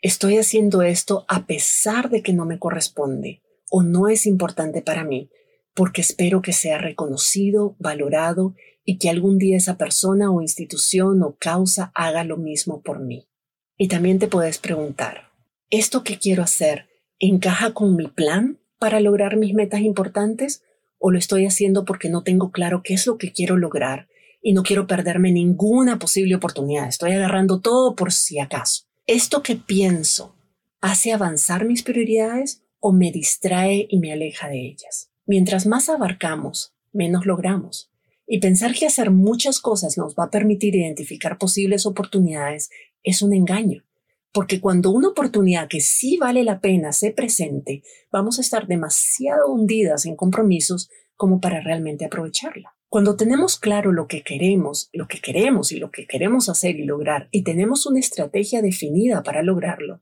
estoy 0.02 0.40
haciendo 0.40 0.82
esto 0.82 1.26
a 1.28 1.46
pesar 1.46 2.10
de 2.10 2.24
que 2.24 2.34
no 2.34 2.46
me 2.46 2.58
corresponde 2.58 3.44
o 3.70 3.84
no 3.84 4.08
es 4.08 4.26
importante 4.26 4.82
para 4.82 5.04
mí, 5.04 5.30
porque 5.76 6.02
espero 6.02 6.42
que 6.42 6.54
sea 6.54 6.80
reconocido, 6.80 7.76
valorado 7.78 8.56
y 8.84 8.98
que 8.98 9.12
algún 9.12 9.38
día 9.38 9.58
esa 9.58 9.78
persona 9.78 10.32
o 10.32 10.42
institución 10.42 11.22
o 11.22 11.36
causa 11.38 11.92
haga 11.94 12.24
lo 12.24 12.38
mismo 12.38 12.82
por 12.82 13.00
mí. 13.00 13.30
Y 13.78 13.90
también 13.90 14.18
te 14.18 14.28
puedes 14.28 14.58
preguntar, 14.58 15.30
¿esto 15.70 16.04
que 16.04 16.18
quiero 16.18 16.42
hacer 16.42 16.89
encaja 17.20 17.74
con 17.74 17.96
mi 17.96 18.08
plan 18.08 18.60
para 18.80 19.00
lograr 19.00 19.38
mis 19.38 19.54
metas 19.54 19.82
importantes 19.82 20.64
o 20.98 21.12
lo 21.12 21.20
estoy 21.20 21.46
haciendo 21.46 21.86
porque 21.86 22.10
no 22.10 22.24
tengo 22.24 22.52
claro 22.52 22.82
qué 22.84 22.94
es 22.94 23.06
lo 23.08 23.18
que 23.18 23.32
quiero 23.32 23.58
lograr 23.58 24.08
y 24.42 24.54
no 24.54 24.64
quiero 24.64 24.88
perderme 24.88 25.32
ninguna 25.32 26.00
posible 26.00 26.36
oportunidad? 26.36 26.88
Estoy 26.88 27.12
agarrando 27.12 27.60
todo 27.60 27.96
por 27.96 28.12
si 28.12 28.40
acaso. 28.40 28.86
¿Esto 29.06 29.44
que 29.44 29.56
pienso 29.56 30.36
hace 30.82 31.12
avanzar 31.12 31.66
mis 31.66 31.84
prioridades 31.84 32.64
o 32.80 32.94
me 32.94 33.12
distrae 33.12 33.88
y 33.90 34.00
me 34.00 34.14
aleja 34.14 34.48
de 34.48 34.68
ellas? 34.68 35.12
Mientras 35.26 35.66
más 35.66 35.90
abarcamos, 35.90 36.74
menos 36.94 37.26
logramos. 37.26 37.92
Y 38.26 38.40
pensar 38.40 38.74
que 38.76 38.86
hacer 38.86 39.10
muchas 39.10 39.60
cosas 39.60 39.98
nos 39.98 40.16
va 40.16 40.26
a 40.26 40.30
permitir 40.30 40.76
identificar 40.76 41.38
posibles 41.38 41.86
oportunidades 41.86 42.70
es 43.04 43.22
un 43.22 43.34
engaño. 43.34 43.84
Porque 44.32 44.62
cuando 44.62 44.92
una 44.92 45.10
oportunidad 45.10 45.68
que 45.68 45.82
sí 45.82 46.18
vale 46.18 46.44
la 46.44 46.62
pena 46.62 46.92
se 46.92 47.12
presente, 47.12 47.84
vamos 48.12 48.38
a 48.38 48.42
estar 48.42 48.68
demasiado 48.68 49.52
hundidas 49.52 50.06
en 50.06 50.16
compromisos 50.16 50.90
como 51.16 51.42
para 51.42 51.62
realmente 51.62 52.06
aprovecharla. 52.06 52.76
Cuando 52.90 53.16
tenemos 53.16 53.60
claro 53.60 53.92
lo 53.92 54.08
que 54.08 54.24
queremos, 54.24 54.90
lo 54.94 55.08
que 55.08 55.20
queremos 55.20 55.72
y 55.72 55.78
lo 55.78 55.92
que 55.92 56.08
queremos 56.08 56.50
hacer 56.50 56.80
y 56.80 56.86
lograr, 56.86 57.28
y 57.32 57.44
tenemos 57.44 57.86
una 57.86 58.00
estrategia 58.00 58.62
definida 58.62 59.22
para 59.22 59.44
lograrlo, 59.44 60.02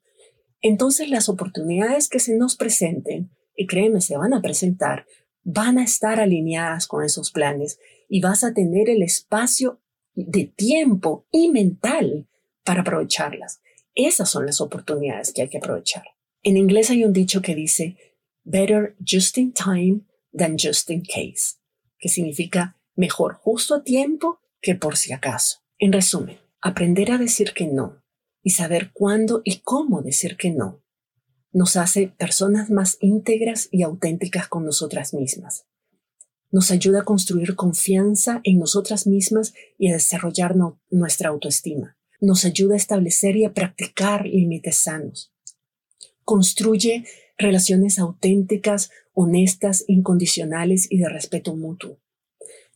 entonces 0.62 1.10
las 1.10 1.27
oportunidades 1.27 2.07
que 2.07 2.19
se 2.19 2.36
nos 2.38 2.55
presenten, 2.55 3.31
y 3.55 3.67
créeme, 3.67 4.01
se 4.01 4.15
van 4.15 4.34
a 4.34 4.41
presentar, 4.41 5.05
van 5.43 5.77
a 5.77 5.84
estar 5.84 6.19
alineadas 6.19 6.88
con 6.88 7.03
esos 7.03 7.31
planes 7.31 7.79
y 8.07 8.22
vas 8.22 8.43
a 8.43 8.53
tener 8.53 8.89
el 8.89 9.01
espacio 9.01 9.81
de 10.13 10.46
tiempo 10.46 11.25
y 11.31 11.50
mental 11.50 12.27
para 12.63 12.81
aprovecharlas. 12.81 13.62
Esas 13.98 14.30
son 14.30 14.46
las 14.46 14.62
oportunidades 14.62 15.34
que 15.34 15.42
hay 15.42 15.50
que 15.50 15.58
aprovechar. 15.58 16.04
En 16.44 16.56
inglés 16.56 16.92
hay 16.92 17.04
un 17.04 17.13
dicho 17.13 17.42
que 17.42 17.56
dice, 17.56 17.98
better 18.44 18.96
just 19.04 19.39
in 19.39 19.51
time 19.51 20.01
than 20.32 20.56
just 20.56 20.92
in 20.92 21.01
case, 21.01 21.58
que 21.98 22.08
significa 22.08 22.77
mejor 22.96 23.34
justo 23.34 23.74
a 23.74 23.84
tiempo 23.84 24.39
que 24.62 24.75
por 24.75 24.98
si 24.98 25.13
acaso. 25.13 25.62
En 25.80 25.92
resumen, 25.92 26.38
aprender 26.62 27.12
a 27.12 27.18
decir 27.18 27.54
que 27.54 27.66
no 27.66 28.04
y 28.44 28.51
saber 28.51 28.92
cuándo 28.94 29.42
y 29.44 29.62
cómo 29.62 30.04
decir 30.04 30.38
que 30.38 30.51
no 30.51 30.84
nos 31.51 31.75
hace 31.75 32.10
personas 32.20 32.70
más 32.70 32.98
íntegras 33.01 33.68
y 33.72 33.82
auténticas 33.82 34.48
con 34.48 34.63
nosotras 34.63 35.16
mismas. 35.16 35.66
Nos 36.51 36.70
ayuda 36.70 37.00
a 37.00 37.06
construir 37.06 37.56
confianza 37.56 38.42
en 38.44 38.60
nosotras 38.60 39.08
mismas 39.08 39.56
y 39.80 39.89
a 39.89 39.94
desarrollar 39.94 40.56
nuestra 40.92 41.30
autoestima. 41.30 41.97
Nos 42.20 42.46
ayuda 42.46 42.74
a 42.74 42.78
establecer 42.78 43.36
y 43.38 43.46
a 43.46 43.54
practicar 43.54 44.26
límites 44.26 44.78
sanos. 44.78 45.32
Construye 46.24 47.06
relaciones 47.38 48.00
auténticas, 48.00 48.90
honestas, 49.14 49.84
incondicionales 49.88 50.88
y 50.90 50.98
de 50.98 51.10
respeto 51.10 51.56
mutuo 51.56 52.00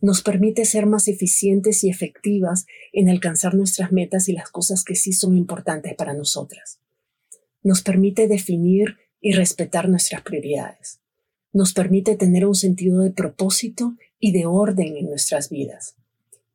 nos 0.02 0.24
permite 0.24 0.66
ser 0.66 0.88
más 0.88 1.08
eficientes 1.08 1.84
y 1.84 1.90
efectivas 1.90 2.66
en 2.92 3.08
alcanzar 3.08 3.54
nuestras 3.54 3.92
metas 3.92 4.28
y 4.30 4.34
las 4.34 4.50
cosas 4.50 4.84
que 4.84 4.96
sí 4.96 5.14
son 5.14 5.38
importantes 5.38 5.94
para 5.96 6.14
nosotras. 6.14 6.80
Nos 7.64 7.84
permite 7.84 8.28
definir 8.28 8.98
y 9.22 9.34
respetar 9.34 9.88
nuestras 9.88 10.24
prioridades. 10.24 11.00
Nos 11.54 11.74
permite 11.74 12.16
tener 12.16 12.48
un 12.48 12.56
sentido 12.56 13.02
de 13.02 13.12
propósito 13.12 13.96
y 14.20 14.32
de 14.32 14.48
orden 14.48 14.98
en 14.98 15.06
nuestras 15.10 15.50
vidas. 15.50 15.96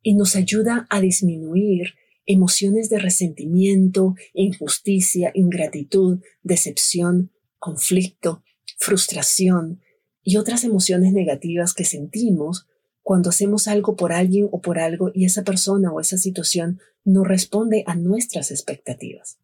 Y 0.02 0.14
nos 0.14 0.34
ayuda 0.34 0.86
a 0.90 1.00
disminuir 1.00 1.94
emociones 2.26 2.90
de 2.90 2.98
resentimiento, 2.98 4.14
injusticia, 4.34 5.30
ingratitud, 5.34 6.20
decepción, 6.42 7.32
conflicto, 7.58 8.42
frustración 8.78 9.80
y 10.22 10.36
otras 10.36 10.64
emociones 10.64 11.12
negativas 11.12 11.72
que 11.72 11.84
sentimos 11.84 12.66
cuando 13.02 13.30
hacemos 13.30 13.68
algo 13.68 13.94
por 13.94 14.12
alguien 14.12 14.48
o 14.50 14.60
por 14.60 14.80
algo 14.80 15.12
y 15.14 15.24
esa 15.24 15.44
persona 15.44 15.92
o 15.92 16.00
esa 16.00 16.18
situación 16.18 16.80
no 17.04 17.22
responde 17.22 17.84
a 17.86 17.94
nuestras 17.94 18.50
expectativas. 18.50 19.38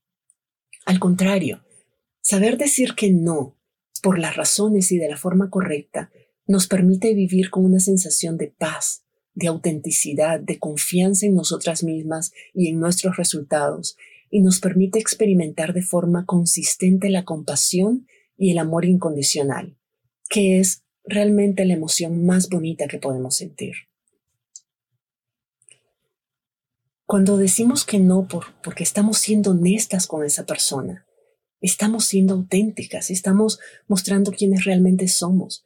Al 0.84 0.98
contrario, 0.98 1.64
saber 2.20 2.58
decir 2.58 2.94
que 2.96 3.12
no 3.12 3.56
por 4.02 4.18
las 4.18 4.34
razones 4.34 4.90
y 4.90 4.98
de 4.98 5.08
la 5.08 5.16
forma 5.16 5.48
correcta 5.48 6.10
nos 6.46 6.66
permite 6.66 7.14
vivir 7.14 7.50
con 7.50 7.64
una 7.64 7.78
sensación 7.78 8.36
de 8.36 8.48
paz, 8.48 9.04
de 9.34 9.48
autenticidad, 9.48 10.40
de 10.40 10.58
confianza 10.58 11.26
en 11.26 11.34
nosotras 11.34 11.82
mismas 11.82 12.32
y 12.54 12.68
en 12.68 12.80
nuestros 12.80 13.16
resultados, 13.16 13.96
y 14.30 14.40
nos 14.40 14.60
permite 14.60 14.98
experimentar 14.98 15.74
de 15.74 15.82
forma 15.82 16.24
consistente 16.24 17.10
la 17.10 17.24
compasión 17.24 18.06
y 18.36 18.50
el 18.50 18.58
amor 18.58 18.84
incondicional, 18.84 19.76
que 20.28 20.58
es 20.58 20.82
realmente 21.04 21.64
la 21.64 21.74
emoción 21.74 22.24
más 22.24 22.48
bonita 22.48 22.86
que 22.86 22.98
podemos 22.98 23.36
sentir. 23.36 23.74
Cuando 27.04 27.36
decimos 27.36 27.84
que 27.84 27.98
no 27.98 28.26
por, 28.26 28.46
porque 28.62 28.84
estamos 28.84 29.18
siendo 29.18 29.50
honestas 29.50 30.06
con 30.06 30.24
esa 30.24 30.46
persona, 30.46 31.06
estamos 31.60 32.06
siendo 32.06 32.34
auténticas, 32.34 33.10
estamos 33.10 33.60
mostrando 33.86 34.32
quiénes 34.32 34.64
realmente 34.64 35.08
somos. 35.08 35.62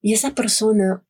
Y 0.00 0.12
esa 0.12 0.34
persona 0.34 1.04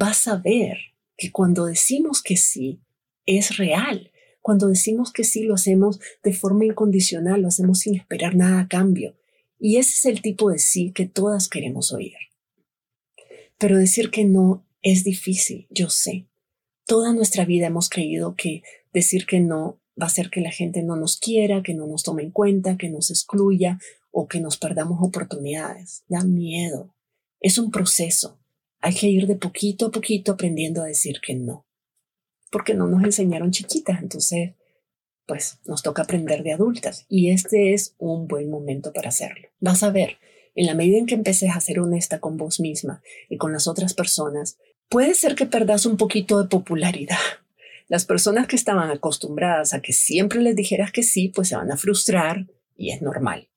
va 0.00 0.10
a 0.10 0.14
saber 0.14 0.78
que 1.22 1.30
cuando 1.30 1.66
decimos 1.66 2.20
que 2.20 2.36
sí, 2.36 2.80
es 3.26 3.56
real. 3.56 4.10
Cuando 4.40 4.66
decimos 4.66 5.12
que 5.12 5.22
sí, 5.22 5.44
lo 5.44 5.54
hacemos 5.54 6.00
de 6.24 6.32
forma 6.32 6.64
incondicional, 6.64 7.42
lo 7.42 7.46
hacemos 7.46 7.78
sin 7.78 7.94
esperar 7.94 8.34
nada 8.34 8.62
a 8.62 8.66
cambio. 8.66 9.16
Y 9.60 9.76
ese 9.76 9.92
es 9.92 10.04
el 10.06 10.20
tipo 10.20 10.50
de 10.50 10.58
sí 10.58 10.90
que 10.92 11.06
todas 11.06 11.48
queremos 11.48 11.92
oír. 11.92 12.16
Pero 13.56 13.78
decir 13.78 14.10
que 14.10 14.24
no 14.24 14.66
es 14.82 15.04
difícil, 15.04 15.68
yo 15.70 15.90
sé. 15.90 16.26
Toda 16.86 17.12
nuestra 17.12 17.44
vida 17.44 17.68
hemos 17.68 17.88
creído 17.88 18.34
que 18.34 18.64
decir 18.92 19.24
que 19.24 19.38
no 19.38 19.80
va 19.90 20.06
a 20.06 20.08
hacer 20.08 20.28
que 20.28 20.40
la 20.40 20.50
gente 20.50 20.82
no 20.82 20.96
nos 20.96 21.18
quiera, 21.18 21.62
que 21.62 21.74
no 21.74 21.86
nos 21.86 22.02
tome 22.02 22.24
en 22.24 22.32
cuenta, 22.32 22.76
que 22.76 22.88
nos 22.88 23.12
excluya 23.12 23.78
o 24.10 24.26
que 24.26 24.40
nos 24.40 24.58
perdamos 24.58 24.98
oportunidades. 25.00 26.02
Da 26.08 26.24
miedo. 26.24 26.96
Es 27.38 27.58
un 27.58 27.70
proceso. 27.70 28.41
Hay 28.82 28.94
que 28.94 29.06
ir 29.06 29.28
de 29.28 29.36
poquito 29.36 29.86
a 29.86 29.92
poquito 29.92 30.32
aprendiendo 30.32 30.82
a 30.82 30.86
decir 30.86 31.20
que 31.24 31.34
no. 31.34 31.66
Porque 32.50 32.74
no 32.74 32.88
nos 32.88 33.04
enseñaron 33.04 33.52
chiquitas, 33.52 34.02
entonces, 34.02 34.54
pues 35.24 35.60
nos 35.64 35.84
toca 35.84 36.02
aprender 36.02 36.42
de 36.42 36.52
adultas. 36.52 37.06
Y 37.08 37.30
este 37.30 37.74
es 37.74 37.94
un 37.98 38.26
buen 38.26 38.50
momento 38.50 38.92
para 38.92 39.10
hacerlo. 39.10 39.48
Vas 39.60 39.84
a 39.84 39.90
ver, 39.90 40.18
en 40.56 40.66
la 40.66 40.74
medida 40.74 40.98
en 40.98 41.06
que 41.06 41.14
empeces 41.14 41.50
a 41.54 41.60
ser 41.60 41.78
honesta 41.78 42.18
con 42.18 42.36
vos 42.36 42.58
misma 42.58 43.02
y 43.28 43.36
con 43.36 43.52
las 43.52 43.68
otras 43.68 43.94
personas, 43.94 44.58
puede 44.88 45.14
ser 45.14 45.36
que 45.36 45.46
perdas 45.46 45.86
un 45.86 45.96
poquito 45.96 46.42
de 46.42 46.48
popularidad. 46.48 47.16
Las 47.88 48.04
personas 48.04 48.48
que 48.48 48.56
estaban 48.56 48.90
acostumbradas 48.90 49.74
a 49.74 49.80
que 49.80 49.92
siempre 49.92 50.40
les 50.40 50.56
dijeras 50.56 50.90
que 50.90 51.04
sí, 51.04 51.28
pues 51.28 51.48
se 51.48 51.56
van 51.56 51.70
a 51.70 51.76
frustrar 51.76 52.48
y 52.76 52.90
es 52.90 53.00
normal. 53.00 53.48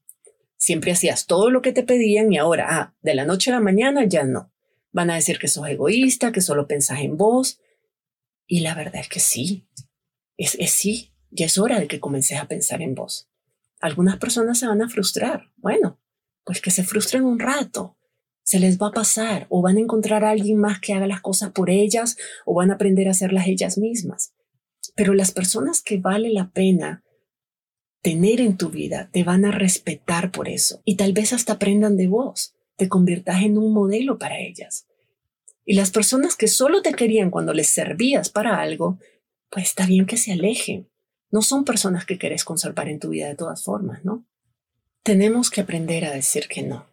Siempre 0.57 0.91
hacías 0.91 1.25
todo 1.25 1.49
lo 1.49 1.63
que 1.63 1.71
te 1.71 1.83
pedían 1.83 2.31
y 2.31 2.37
ahora, 2.37 2.67
ah, 2.69 2.95
de 3.01 3.15
la 3.15 3.25
noche 3.25 3.49
a 3.49 3.55
la 3.55 3.59
mañana 3.59 4.05
ya 4.05 4.23
no. 4.23 4.51
Van 4.95 5.11
a 5.11 5.15
decir 5.15 5.39
que 5.39 5.49
sos 5.49 5.67
egoísta, 5.67 6.31
que 6.31 6.39
solo 6.39 6.67
pensás 6.67 7.01
en 7.01 7.17
vos. 7.17 7.59
Y 8.47 8.61
la 8.61 8.75
verdad 8.75 9.01
es 9.01 9.09
que 9.09 9.19
sí. 9.19 9.67
Es, 10.37 10.57
sí, 10.71 11.11
ya 11.31 11.47
es 11.47 11.57
hora 11.57 11.81
de 11.81 11.87
que 11.89 11.99
comences 11.99 12.39
a 12.39 12.47
pensar 12.47 12.81
en 12.81 12.95
vos. 12.95 13.29
Algunas 13.81 14.15
personas 14.19 14.57
se 14.57 14.67
van 14.67 14.81
a 14.81 14.87
frustrar. 14.87 15.51
Bueno, 15.57 15.99
pues 16.45 16.61
que 16.61 16.71
se 16.71 16.85
frustren 16.85 17.25
un 17.25 17.39
rato. 17.39 17.97
Se 18.41 18.57
les 18.57 18.77
va 18.77 18.87
a 18.87 18.93
pasar 18.93 19.47
o 19.49 19.61
van 19.61 19.75
a 19.75 19.81
encontrar 19.81 20.23
a 20.23 20.29
alguien 20.29 20.59
más 20.59 20.79
que 20.79 20.93
haga 20.93 21.07
las 21.07 21.19
cosas 21.19 21.51
por 21.51 21.69
ellas 21.69 22.15
o 22.45 22.53
van 22.53 22.71
a 22.71 22.75
aprender 22.75 23.09
a 23.09 23.11
hacerlas 23.11 23.47
ellas 23.47 23.77
mismas. 23.77 24.33
Pero 24.95 25.13
las 25.13 25.33
personas 25.33 25.81
que 25.81 25.97
vale 25.97 26.29
la 26.29 26.51
pena 26.51 27.03
tener 28.01 28.39
en 28.39 28.55
tu 28.55 28.69
vida 28.69 29.09
te 29.11 29.25
van 29.25 29.43
a 29.43 29.51
respetar 29.51 30.31
por 30.31 30.47
eso 30.47 30.81
y 30.85 30.95
tal 30.95 31.11
vez 31.11 31.33
hasta 31.33 31.53
aprendan 31.53 31.97
de 31.97 32.07
vos. 32.07 32.54
Te 32.75 32.89
conviertas 32.89 33.43
en 33.43 33.57
un 33.57 33.73
modelo 33.73 34.17
para 34.17 34.39
ellas. 34.39 34.87
Y 35.65 35.73
las 35.73 35.91
personas 35.91 36.35
que 36.35 36.47
solo 36.47 36.81
te 36.81 36.93
querían 36.93 37.31
cuando 37.31 37.53
les 37.53 37.69
servías 37.69 38.29
para 38.29 38.61
algo, 38.61 38.99
pues 39.49 39.65
está 39.65 39.85
bien 39.85 40.05
que 40.05 40.17
se 40.17 40.31
alejen. 40.31 40.87
No 41.31 41.41
son 41.41 41.65
personas 41.65 42.05
que 42.05 42.19
querés 42.19 42.45
conservar 42.45 42.87
en 42.87 42.99
tu 42.99 43.09
vida 43.09 43.27
de 43.27 43.35
todas 43.35 43.63
formas, 43.63 44.05
¿no? 44.05 44.25
Tenemos 45.01 45.49
que 45.49 45.61
aprender 45.61 46.05
a 46.05 46.11
decir 46.11 46.47
que 46.47 46.61
no. 46.61 46.85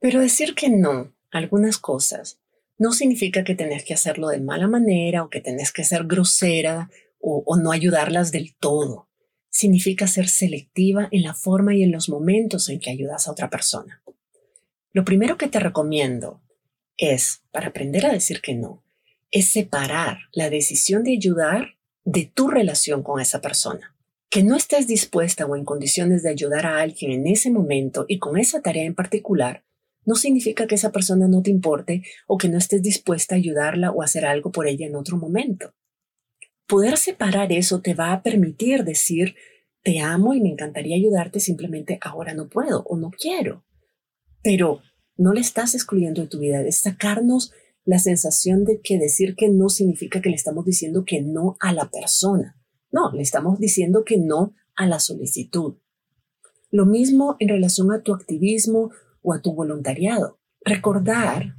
Pero 0.00 0.20
decir 0.20 0.54
que 0.54 0.70
no 0.70 1.14
a 1.32 1.38
algunas 1.38 1.78
cosas 1.78 2.38
no 2.78 2.92
significa 2.92 3.44
que 3.44 3.54
tenés 3.54 3.84
que 3.84 3.94
hacerlo 3.94 4.28
de 4.28 4.40
mala 4.40 4.68
manera 4.68 5.22
o 5.22 5.30
que 5.30 5.40
tenés 5.40 5.72
que 5.72 5.84
ser 5.84 6.04
grosera 6.04 6.90
o, 7.18 7.42
o 7.46 7.56
no 7.56 7.72
ayudarlas 7.72 8.32
del 8.32 8.54
todo. 8.54 9.08
Significa 9.48 10.06
ser 10.06 10.28
selectiva 10.28 11.08
en 11.10 11.22
la 11.22 11.34
forma 11.34 11.74
y 11.74 11.82
en 11.82 11.92
los 11.92 12.08
momentos 12.08 12.68
en 12.68 12.80
que 12.80 12.90
ayudas 12.90 13.26
a 13.26 13.32
otra 13.32 13.48
persona. 13.48 14.02
Lo 14.96 15.04
primero 15.04 15.36
que 15.36 15.48
te 15.48 15.60
recomiendo 15.60 16.40
es, 16.96 17.42
para 17.52 17.66
aprender 17.66 18.06
a 18.06 18.12
decir 18.12 18.40
que 18.40 18.54
no, 18.54 18.82
es 19.30 19.52
separar 19.52 20.20
la 20.32 20.48
decisión 20.48 21.04
de 21.04 21.12
ayudar 21.12 21.76
de 22.04 22.24
tu 22.24 22.48
relación 22.48 23.02
con 23.02 23.20
esa 23.20 23.42
persona. 23.42 23.94
Que 24.30 24.42
no 24.42 24.56
estés 24.56 24.86
dispuesta 24.86 25.44
o 25.44 25.54
en 25.54 25.66
condiciones 25.66 26.22
de 26.22 26.30
ayudar 26.30 26.64
a 26.64 26.80
alguien 26.80 27.12
en 27.12 27.26
ese 27.26 27.50
momento 27.50 28.06
y 28.08 28.18
con 28.18 28.38
esa 28.38 28.62
tarea 28.62 28.84
en 28.84 28.94
particular, 28.94 29.66
no 30.06 30.14
significa 30.14 30.66
que 30.66 30.76
esa 30.76 30.92
persona 30.92 31.28
no 31.28 31.42
te 31.42 31.50
importe 31.50 32.02
o 32.26 32.38
que 32.38 32.48
no 32.48 32.56
estés 32.56 32.82
dispuesta 32.82 33.34
a 33.34 33.38
ayudarla 33.38 33.90
o 33.90 34.02
hacer 34.02 34.24
algo 34.24 34.50
por 34.50 34.66
ella 34.66 34.86
en 34.86 34.96
otro 34.96 35.18
momento. 35.18 35.74
Poder 36.66 36.96
separar 36.96 37.52
eso 37.52 37.82
te 37.82 37.92
va 37.92 38.14
a 38.14 38.22
permitir 38.22 38.82
decir, 38.82 39.34
te 39.82 40.00
amo 40.00 40.32
y 40.32 40.40
me 40.40 40.48
encantaría 40.48 40.96
ayudarte, 40.96 41.38
simplemente 41.38 41.98
ahora 42.00 42.32
no 42.32 42.48
puedo 42.48 42.82
o 42.84 42.96
no 42.96 43.10
quiero. 43.10 43.66
Pero 44.46 44.80
no 45.16 45.32
le 45.32 45.40
estás 45.40 45.74
excluyendo 45.74 46.22
de 46.22 46.28
tu 46.28 46.38
vida, 46.38 46.60
es 46.60 46.78
sacarnos 46.80 47.50
la 47.84 47.98
sensación 47.98 48.64
de 48.64 48.80
que 48.80 48.96
decir 48.96 49.34
que 49.34 49.48
no 49.48 49.68
significa 49.68 50.20
que 50.20 50.28
le 50.30 50.36
estamos 50.36 50.64
diciendo 50.64 51.02
que 51.04 51.20
no 51.20 51.56
a 51.58 51.72
la 51.72 51.90
persona. 51.90 52.56
No, 52.92 53.10
le 53.10 53.22
estamos 53.22 53.58
diciendo 53.58 54.04
que 54.04 54.18
no 54.18 54.54
a 54.76 54.86
la 54.86 55.00
solicitud. 55.00 55.78
Lo 56.70 56.86
mismo 56.86 57.34
en 57.40 57.48
relación 57.48 57.90
a 57.90 58.02
tu 58.02 58.14
activismo 58.14 58.92
o 59.20 59.34
a 59.34 59.42
tu 59.42 59.52
voluntariado. 59.52 60.38
Recordar 60.64 61.56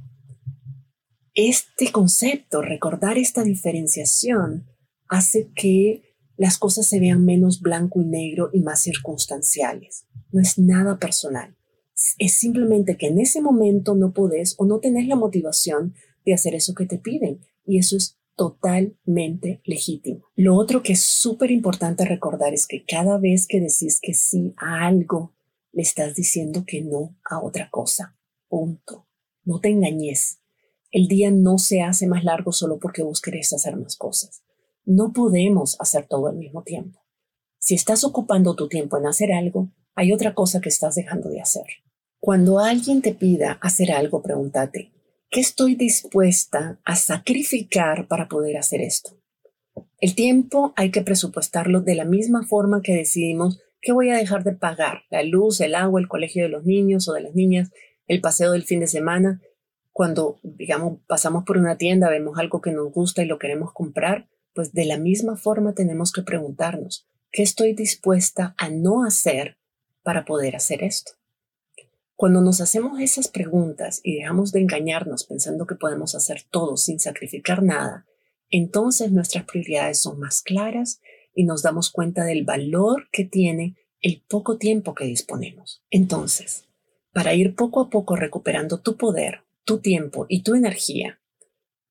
este 1.34 1.92
concepto, 1.92 2.62
recordar 2.62 3.18
esta 3.18 3.42
diferenciación, 3.42 4.66
hace 5.08 5.50
que 5.54 6.16
las 6.38 6.56
cosas 6.56 6.86
se 6.86 7.00
vean 7.00 7.26
menos 7.26 7.60
blanco 7.60 8.00
y 8.00 8.06
negro 8.06 8.48
y 8.50 8.62
más 8.62 8.80
circunstanciales. 8.80 10.06
No 10.32 10.40
es 10.40 10.58
nada 10.58 10.98
personal 10.98 11.57
es 12.18 12.34
simplemente 12.34 12.96
que 12.96 13.08
en 13.08 13.18
ese 13.18 13.40
momento 13.40 13.94
no 13.94 14.12
podés 14.12 14.54
o 14.58 14.64
no 14.64 14.78
tenés 14.78 15.08
la 15.08 15.16
motivación 15.16 15.94
de 16.24 16.34
hacer 16.34 16.54
eso 16.54 16.74
que 16.74 16.86
te 16.86 16.98
piden. 16.98 17.40
Y 17.64 17.78
eso 17.78 17.96
es 17.96 18.18
totalmente 18.36 19.60
legítimo. 19.64 20.24
Lo 20.36 20.56
otro 20.56 20.82
que 20.82 20.92
es 20.92 21.00
súper 21.00 21.50
importante 21.50 22.04
recordar 22.04 22.54
es 22.54 22.66
que 22.66 22.84
cada 22.84 23.18
vez 23.18 23.46
que 23.46 23.60
decís 23.60 23.98
que 24.00 24.14
sí 24.14 24.54
a 24.56 24.86
algo, 24.86 25.34
le 25.72 25.82
estás 25.82 26.14
diciendo 26.14 26.64
que 26.66 26.80
no 26.82 27.16
a 27.28 27.42
otra 27.42 27.68
cosa. 27.70 28.16
Punto. 28.48 29.06
No 29.44 29.60
te 29.60 29.68
engañes. 29.68 30.40
El 30.90 31.08
día 31.08 31.30
no 31.30 31.58
se 31.58 31.82
hace 31.82 32.06
más 32.06 32.24
largo 32.24 32.52
solo 32.52 32.78
porque 32.78 33.02
vos 33.02 33.20
hacer 33.26 33.76
más 33.76 33.96
cosas. 33.96 34.42
No 34.84 35.12
podemos 35.12 35.76
hacer 35.80 36.06
todo 36.06 36.28
al 36.28 36.36
mismo 36.36 36.62
tiempo. 36.62 37.00
Si 37.58 37.74
estás 37.74 38.04
ocupando 38.04 38.54
tu 38.54 38.68
tiempo 38.68 38.96
en 38.96 39.06
hacer 39.06 39.32
algo, 39.32 39.70
hay 39.94 40.12
otra 40.12 40.32
cosa 40.34 40.60
que 40.60 40.68
estás 40.68 40.94
dejando 40.94 41.28
de 41.28 41.40
hacer. 41.40 41.66
Cuando 42.20 42.58
alguien 42.58 43.00
te 43.00 43.14
pida 43.14 43.58
hacer 43.60 43.92
algo, 43.92 44.22
pregúntate, 44.22 44.90
¿qué 45.30 45.38
estoy 45.38 45.76
dispuesta 45.76 46.80
a 46.84 46.96
sacrificar 46.96 48.08
para 48.08 48.28
poder 48.28 48.56
hacer 48.56 48.80
esto? 48.80 49.16
El 50.00 50.16
tiempo 50.16 50.72
hay 50.74 50.90
que 50.90 51.02
presupuestarlo 51.02 51.80
de 51.80 51.94
la 51.94 52.04
misma 52.04 52.44
forma 52.44 52.82
que 52.82 52.94
decidimos 52.94 53.60
qué 53.80 53.92
voy 53.92 54.10
a 54.10 54.16
dejar 54.16 54.42
de 54.42 54.52
pagar, 54.52 55.02
la 55.10 55.22
luz, 55.22 55.60
el 55.60 55.76
agua, 55.76 56.00
el 56.00 56.08
colegio 56.08 56.42
de 56.42 56.48
los 56.48 56.64
niños 56.64 57.08
o 57.08 57.12
de 57.12 57.20
las 57.20 57.36
niñas, 57.36 57.70
el 58.08 58.20
paseo 58.20 58.50
del 58.50 58.64
fin 58.64 58.80
de 58.80 58.88
semana. 58.88 59.40
Cuando, 59.92 60.40
digamos, 60.42 60.98
pasamos 61.06 61.44
por 61.44 61.56
una 61.56 61.78
tienda, 61.78 62.10
vemos 62.10 62.36
algo 62.36 62.60
que 62.60 62.72
nos 62.72 62.92
gusta 62.92 63.22
y 63.22 63.26
lo 63.26 63.38
queremos 63.38 63.72
comprar, 63.72 64.28
pues 64.54 64.72
de 64.72 64.86
la 64.86 64.98
misma 64.98 65.36
forma 65.36 65.72
tenemos 65.72 66.10
que 66.10 66.22
preguntarnos, 66.22 67.06
¿qué 67.30 67.44
estoy 67.44 67.74
dispuesta 67.74 68.56
a 68.58 68.70
no 68.70 69.04
hacer 69.04 69.56
para 70.02 70.24
poder 70.24 70.56
hacer 70.56 70.82
esto? 70.82 71.17
Cuando 72.18 72.40
nos 72.40 72.60
hacemos 72.60 72.98
esas 72.98 73.28
preguntas 73.28 74.00
y 74.02 74.16
dejamos 74.16 74.50
de 74.50 74.58
engañarnos 74.58 75.22
pensando 75.22 75.68
que 75.68 75.76
podemos 75.76 76.16
hacer 76.16 76.42
todo 76.50 76.76
sin 76.76 76.98
sacrificar 76.98 77.62
nada, 77.62 78.08
entonces 78.50 79.12
nuestras 79.12 79.44
prioridades 79.44 80.00
son 80.00 80.18
más 80.18 80.42
claras 80.42 81.00
y 81.32 81.44
nos 81.44 81.62
damos 81.62 81.92
cuenta 81.92 82.24
del 82.24 82.42
valor 82.42 83.08
que 83.12 83.24
tiene 83.24 83.76
el 84.00 84.24
poco 84.28 84.58
tiempo 84.58 84.96
que 84.96 85.04
disponemos. 85.04 85.84
Entonces, 85.90 86.64
para 87.12 87.34
ir 87.34 87.54
poco 87.54 87.82
a 87.82 87.88
poco 87.88 88.16
recuperando 88.16 88.80
tu 88.80 88.96
poder, 88.96 89.44
tu 89.62 89.78
tiempo 89.78 90.26
y 90.28 90.42
tu 90.42 90.56
energía, 90.56 91.20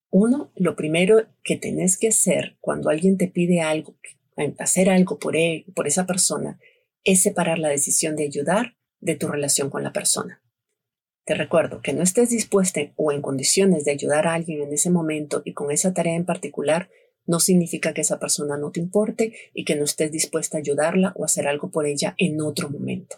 uno, 0.09 0.51
lo 0.55 0.75
primero 0.75 1.25
que 1.41 1.55
tenés 1.55 1.97
que 1.97 2.09
hacer 2.09 2.57
cuando 2.59 2.89
alguien 2.89 3.17
te 3.17 3.29
pide 3.29 3.61
algo, 3.61 3.95
hacer 4.57 4.89
algo 4.89 5.19
por, 5.19 5.37
él, 5.37 5.63
por 5.73 5.87
esa 5.87 6.05
persona, 6.05 6.59
es 7.05 7.23
separar 7.23 7.59
la 7.59 7.69
decisión 7.69 8.17
de 8.17 8.25
ayudar 8.25 8.76
de 8.99 9.15
tu 9.15 9.27
relación 9.27 9.69
con 9.69 9.83
la 9.83 9.93
persona. 9.93 10.41
Te 11.25 11.35
recuerdo 11.35 11.81
que 11.81 11.93
no 11.93 12.03
estés 12.03 12.29
dispuesta 12.29 12.79
o 12.95 13.11
en 13.11 13.21
condiciones 13.21 13.83
de 13.83 13.91
ayudar 13.91 14.27
a 14.27 14.33
alguien 14.33 14.61
en 14.61 14.73
ese 14.73 14.89
momento 14.89 15.41
y 15.43 15.53
con 15.53 15.71
esa 15.71 15.93
tarea 15.93 16.15
en 16.15 16.25
particular 16.25 16.89
no 17.25 17.41
significa 17.41 17.93
que 17.93 18.01
esa 18.01 18.17
persona 18.17 18.57
no 18.57 18.71
te 18.71 18.79
importe 18.79 19.33
y 19.53 19.65
que 19.65 19.75
no 19.75 19.83
estés 19.83 20.11
dispuesta 20.11 20.57
a 20.57 20.61
ayudarla 20.61 21.11
o 21.17 21.25
hacer 21.25 21.47
algo 21.47 21.69
por 21.69 21.85
ella 21.85 22.15
en 22.17 22.41
otro 22.41 22.69
momento. 22.69 23.17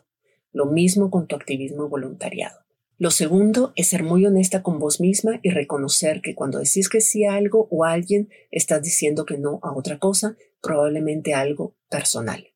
Lo 0.51 0.65
mismo 0.65 1.11
con 1.11 1.27
tu 1.27 1.35
activismo 1.35 1.87
voluntariado. 1.87 2.59
Lo 2.97 3.11
segundo 3.11 3.71
es 3.75 3.87
ser 3.87 4.03
muy 4.03 4.25
honesta 4.25 4.61
con 4.61 4.79
vos 4.79 4.99
misma 4.99 5.39
y 5.41 5.51
reconocer 5.51 6.21
que 6.21 6.35
cuando 6.35 6.57
decís 6.57 6.89
que 6.89 6.99
sí 6.99 7.23
a 7.23 7.35
algo 7.35 7.67
o 7.71 7.85
a 7.85 7.93
alguien, 7.93 8.27
estás 8.51 8.81
diciendo 8.81 9.25
que 9.25 9.37
no 9.37 9.59
a 9.63 9.73
otra 9.73 9.99
cosa, 9.99 10.35
probablemente 10.61 11.33
algo 11.33 11.77
personal. 11.89 12.47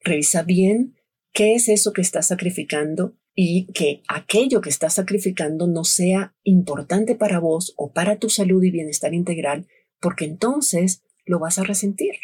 Revisa 0.00 0.42
bien 0.42 0.96
qué 1.36 1.54
es 1.54 1.68
eso 1.68 1.92
que 1.92 2.00
estás 2.00 2.28
sacrificando 2.28 3.14
y 3.34 3.66
que 3.74 4.00
aquello 4.08 4.62
que 4.62 4.70
estás 4.70 4.94
sacrificando 4.94 5.66
no 5.66 5.84
sea 5.84 6.34
importante 6.44 7.14
para 7.14 7.40
vos 7.40 7.74
o 7.76 7.92
para 7.92 8.18
tu 8.18 8.30
salud 8.30 8.64
y 8.64 8.70
bienestar 8.70 9.12
integral, 9.12 9.66
porque 10.00 10.24
entonces 10.24 11.02
lo 11.26 11.38
vas 11.38 11.58
a 11.58 11.64
resentir. 11.64 12.14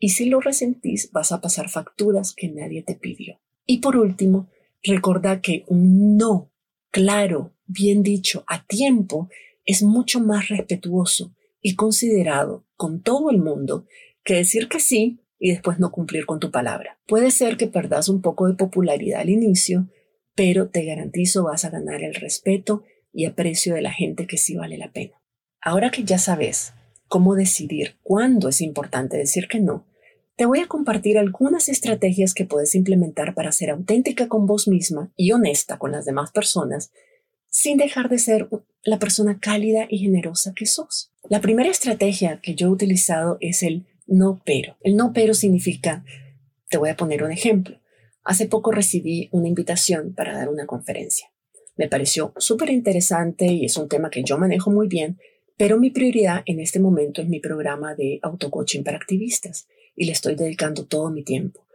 Y 0.00 0.08
si 0.08 0.24
lo 0.24 0.40
resentís, 0.40 1.12
vas 1.12 1.30
a 1.30 1.40
pasar 1.40 1.68
facturas 1.68 2.34
que 2.34 2.48
nadie 2.48 2.82
te 2.82 2.96
pidió. 2.96 3.38
Y 3.66 3.78
por 3.78 3.96
último, 3.96 4.50
recuerda 4.82 5.40
que 5.40 5.62
un 5.68 6.16
no 6.16 6.50
claro, 6.90 7.54
bien 7.66 8.02
dicho, 8.02 8.42
a 8.48 8.66
tiempo, 8.66 9.28
es 9.64 9.84
mucho 9.84 10.18
más 10.18 10.48
respetuoso 10.48 11.32
y 11.60 11.76
considerado 11.76 12.66
con 12.74 13.00
todo 13.00 13.30
el 13.30 13.38
mundo 13.38 13.86
que 14.24 14.34
decir 14.34 14.68
que 14.68 14.80
sí 14.80 15.20
y 15.38 15.50
después 15.50 15.78
no 15.78 15.90
cumplir 15.90 16.26
con 16.26 16.40
tu 16.40 16.50
palabra. 16.50 16.98
Puede 17.06 17.30
ser 17.30 17.56
que 17.56 17.66
perdas 17.66 18.08
un 18.08 18.22
poco 18.22 18.46
de 18.46 18.54
popularidad 18.54 19.20
al 19.20 19.30
inicio, 19.30 19.88
pero 20.34 20.68
te 20.68 20.84
garantizo 20.84 21.44
vas 21.44 21.64
a 21.64 21.70
ganar 21.70 22.02
el 22.02 22.14
respeto 22.14 22.84
y 23.12 23.24
aprecio 23.24 23.74
de 23.74 23.82
la 23.82 23.92
gente 23.92 24.26
que 24.26 24.38
sí 24.38 24.56
vale 24.56 24.78
la 24.78 24.92
pena. 24.92 25.20
Ahora 25.60 25.90
que 25.90 26.04
ya 26.04 26.18
sabes 26.18 26.74
cómo 27.08 27.34
decidir 27.34 27.96
cuándo 28.02 28.48
es 28.48 28.60
importante 28.60 29.16
decir 29.16 29.48
que 29.48 29.60
no, 29.60 29.86
te 30.36 30.44
voy 30.44 30.60
a 30.60 30.68
compartir 30.68 31.16
algunas 31.16 31.68
estrategias 31.70 32.34
que 32.34 32.44
puedes 32.44 32.74
implementar 32.74 33.34
para 33.34 33.52
ser 33.52 33.70
auténtica 33.70 34.28
con 34.28 34.46
vos 34.46 34.68
misma 34.68 35.10
y 35.16 35.32
honesta 35.32 35.78
con 35.78 35.92
las 35.92 36.04
demás 36.04 36.30
personas 36.30 36.92
sin 37.48 37.78
dejar 37.78 38.10
de 38.10 38.18
ser 38.18 38.50
la 38.82 38.98
persona 38.98 39.38
cálida 39.40 39.86
y 39.88 39.96
generosa 39.98 40.52
que 40.54 40.66
sos. 40.66 41.10
La 41.30 41.40
primera 41.40 41.70
estrategia 41.70 42.38
que 42.42 42.54
yo 42.54 42.66
he 42.66 42.70
utilizado 42.70 43.38
es 43.40 43.62
el 43.62 43.86
no 44.06 44.42
pero. 44.44 44.76
El 44.82 44.96
no 44.96 45.12
pero 45.12 45.34
significa, 45.34 46.04
te 46.68 46.78
voy 46.78 46.90
a 46.90 46.96
poner 46.96 47.22
un 47.22 47.32
ejemplo. 47.32 47.78
Hace 48.24 48.46
poco 48.46 48.72
recibí 48.72 49.28
una 49.32 49.48
invitación 49.48 50.14
para 50.14 50.36
dar 50.36 50.48
una 50.48 50.66
conferencia. 50.66 51.30
Me 51.76 51.88
pareció 51.88 52.32
súper 52.38 52.70
interesante 52.70 53.46
y 53.46 53.64
es 53.64 53.76
un 53.76 53.88
tema 53.88 54.10
que 54.10 54.24
yo 54.24 54.38
manejo 54.38 54.70
muy 54.70 54.88
bien, 54.88 55.18
pero 55.56 55.78
mi 55.78 55.90
prioridad 55.90 56.42
en 56.46 56.60
este 56.60 56.80
momento 56.80 57.22
es 57.22 57.28
mi 57.28 57.40
programa 57.40 57.94
de 57.94 58.18
autocoaching 58.22 58.82
para 58.82 58.96
activistas 58.96 59.68
y 59.94 60.06
le 60.06 60.12
estoy 60.12 60.34
dedicando 60.34 60.86
todo 60.86 61.10
mi 61.10 61.22
tiempo. 61.22 61.66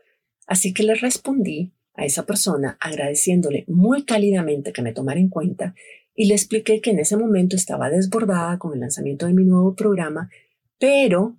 Así 0.48 0.74
que 0.74 0.84
le 0.84 0.96
respondí 0.96 1.72
a 1.94 2.06
esa 2.06 2.26
persona 2.26 2.78
agradeciéndole 2.80 3.64
muy 3.68 4.04
cálidamente 4.04 4.74
que 4.74 4.82
me 4.82 4.94
tomara 4.94 5.20
en 5.20 5.30
cuenta 5.30 5.76
y 6.16 6.26
le 6.26 6.34
expliqué 6.34 6.82
que 6.82 6.92
en 6.92 7.00
ese 7.00 7.18
momento 7.18 7.56
estaba 7.56 7.90
desbordada 7.90 8.58
con 8.58 8.74
el 8.74 8.80
lanzamiento 8.82 9.28
de 9.28 9.34
mi 9.34 9.46
nuevo 9.46 9.76
programa, 9.76 10.30
pero 10.78 11.38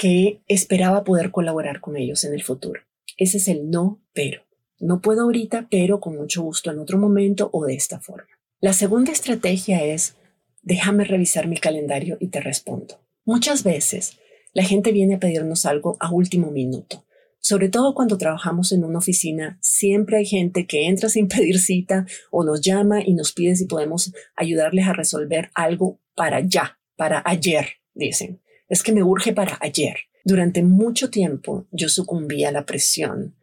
que 0.00 0.40
esperaba 0.46 1.04
poder 1.04 1.30
colaborar 1.30 1.82
con 1.82 1.94
ellos 1.94 2.24
en 2.24 2.32
el 2.32 2.42
futuro. 2.42 2.80
Ese 3.18 3.36
es 3.36 3.48
el 3.48 3.68
no, 3.68 4.00
pero. 4.14 4.40
No 4.78 5.02
puedo 5.02 5.24
ahorita, 5.24 5.68
pero 5.70 6.00
con 6.00 6.16
mucho 6.16 6.40
gusto 6.40 6.70
en 6.70 6.78
otro 6.78 6.96
momento 6.96 7.50
o 7.52 7.66
de 7.66 7.74
esta 7.74 8.00
forma. 8.00 8.30
La 8.60 8.72
segunda 8.72 9.12
estrategia 9.12 9.84
es, 9.84 10.16
déjame 10.62 11.04
revisar 11.04 11.48
mi 11.48 11.58
calendario 11.58 12.16
y 12.18 12.28
te 12.28 12.40
respondo. 12.40 12.98
Muchas 13.26 13.62
veces 13.62 14.16
la 14.54 14.64
gente 14.64 14.90
viene 14.90 15.16
a 15.16 15.20
pedirnos 15.20 15.66
algo 15.66 15.98
a 16.00 16.10
último 16.10 16.50
minuto. 16.50 17.04
Sobre 17.38 17.68
todo 17.68 17.92
cuando 17.92 18.16
trabajamos 18.16 18.72
en 18.72 18.84
una 18.84 19.00
oficina, 19.00 19.58
siempre 19.60 20.16
hay 20.16 20.24
gente 20.24 20.66
que 20.66 20.86
entra 20.86 21.10
sin 21.10 21.28
pedir 21.28 21.58
cita 21.58 22.06
o 22.30 22.42
nos 22.42 22.62
llama 22.62 23.02
y 23.04 23.12
nos 23.12 23.32
pide 23.32 23.54
si 23.54 23.66
podemos 23.66 24.14
ayudarles 24.34 24.88
a 24.88 24.94
resolver 24.94 25.50
algo 25.54 26.00
para 26.14 26.40
ya, 26.40 26.78
para 26.96 27.22
ayer, 27.26 27.66
dicen. 27.92 28.40
Es 28.70 28.82
que 28.82 28.92
me 28.92 29.02
urge 29.02 29.34
para 29.34 29.58
ayer. 29.60 29.96
Durante 30.24 30.62
mucho 30.62 31.10
tiempo 31.10 31.66
yo 31.70 31.90
sucumbí 31.90 32.44
a 32.44 32.52
la 32.52 32.64
presión 32.64 33.34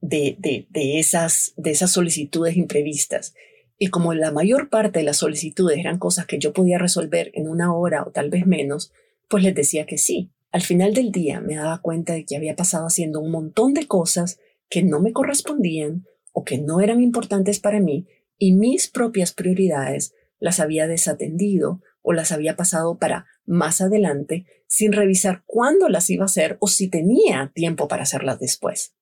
de, 0.00 0.36
de, 0.38 0.66
de, 0.70 0.98
esas, 0.98 1.52
de 1.56 1.70
esas 1.70 1.92
solicitudes 1.92 2.56
imprevistas 2.56 3.34
y 3.78 3.88
como 3.88 4.14
la 4.14 4.32
mayor 4.32 4.68
parte 4.68 4.98
de 4.98 5.04
las 5.04 5.18
solicitudes 5.18 5.78
eran 5.78 5.98
cosas 5.98 6.26
que 6.26 6.38
yo 6.38 6.52
podía 6.52 6.78
resolver 6.78 7.30
en 7.34 7.48
una 7.48 7.74
hora 7.74 8.02
o 8.02 8.10
tal 8.10 8.30
vez 8.30 8.46
menos, 8.46 8.92
pues 9.28 9.44
les 9.44 9.54
decía 9.54 9.86
que 9.86 9.98
sí. 9.98 10.30
Al 10.52 10.62
final 10.62 10.94
del 10.94 11.12
día 11.12 11.40
me 11.40 11.56
daba 11.56 11.80
cuenta 11.80 12.12
de 12.14 12.24
que 12.24 12.36
había 12.36 12.56
pasado 12.56 12.86
haciendo 12.86 13.20
un 13.20 13.30
montón 13.30 13.72
de 13.74 13.86
cosas 13.86 14.38
que 14.68 14.82
no 14.82 15.00
me 15.00 15.12
correspondían 15.12 16.06
o 16.32 16.44
que 16.44 16.58
no 16.58 16.80
eran 16.80 17.02
importantes 17.02 17.60
para 17.60 17.80
mí 17.80 18.06
y 18.38 18.52
mis 18.52 18.88
propias 18.88 19.32
prioridades 19.32 20.14
las 20.38 20.58
había 20.60 20.86
desatendido 20.86 21.80
o 22.02 22.12
las 22.12 22.32
había 22.32 22.56
pasado 22.56 22.98
para 22.98 23.26
más 23.46 23.80
adelante 23.80 24.46
sin 24.66 24.92
revisar 24.92 25.42
cuándo 25.46 25.88
las 25.88 26.08
iba 26.10 26.24
a 26.24 26.26
hacer 26.26 26.56
o 26.60 26.68
si 26.68 26.88
tenía 26.88 27.50
tiempo 27.54 27.88
para 27.88 28.04
hacerlas 28.04 28.38
después. 28.38 28.94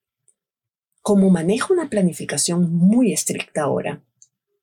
Como 1.03 1.31
manejo 1.31 1.73
una 1.73 1.89
planificación 1.89 2.73
muy 2.73 3.13
estricta 3.13 3.63
ahora, 3.63 4.03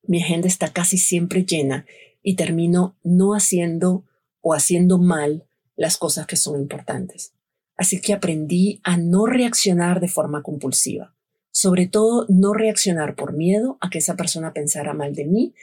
mi 0.03 0.21
agenda 0.21 0.47
está 0.47 0.71
casi 0.73 0.97
siempre 0.97 1.43
llena 1.43 1.85
y 2.21 2.35
termino 2.35 2.97
no 3.03 3.33
haciendo 3.33 4.05
o 4.41 4.53
haciendo 4.53 4.97
mal 4.97 5.47
las 5.75 5.97
cosas 5.97 6.27
que 6.27 6.35
son 6.35 6.59
importantes. 6.59 7.33
Así 7.77 7.99
que 7.99 8.13
aprendí 8.13 8.79
a 8.83 8.97
no 8.97 9.25
reaccionar 9.25 9.99
de 9.99 10.07
forma 10.07 10.43
compulsiva, 10.43 11.15
sobre 11.51 11.87
todo 11.87 12.25
no 12.29 12.53
reaccionar 12.53 13.15
por 13.15 13.33
miedo 13.33 13.77
a 13.81 13.89
que 13.89 13.97
esa 13.97 14.15
persona 14.15 14.53
pensara 14.53 14.93
mal 14.93 15.13
de 15.13 15.25
mí 15.25 15.53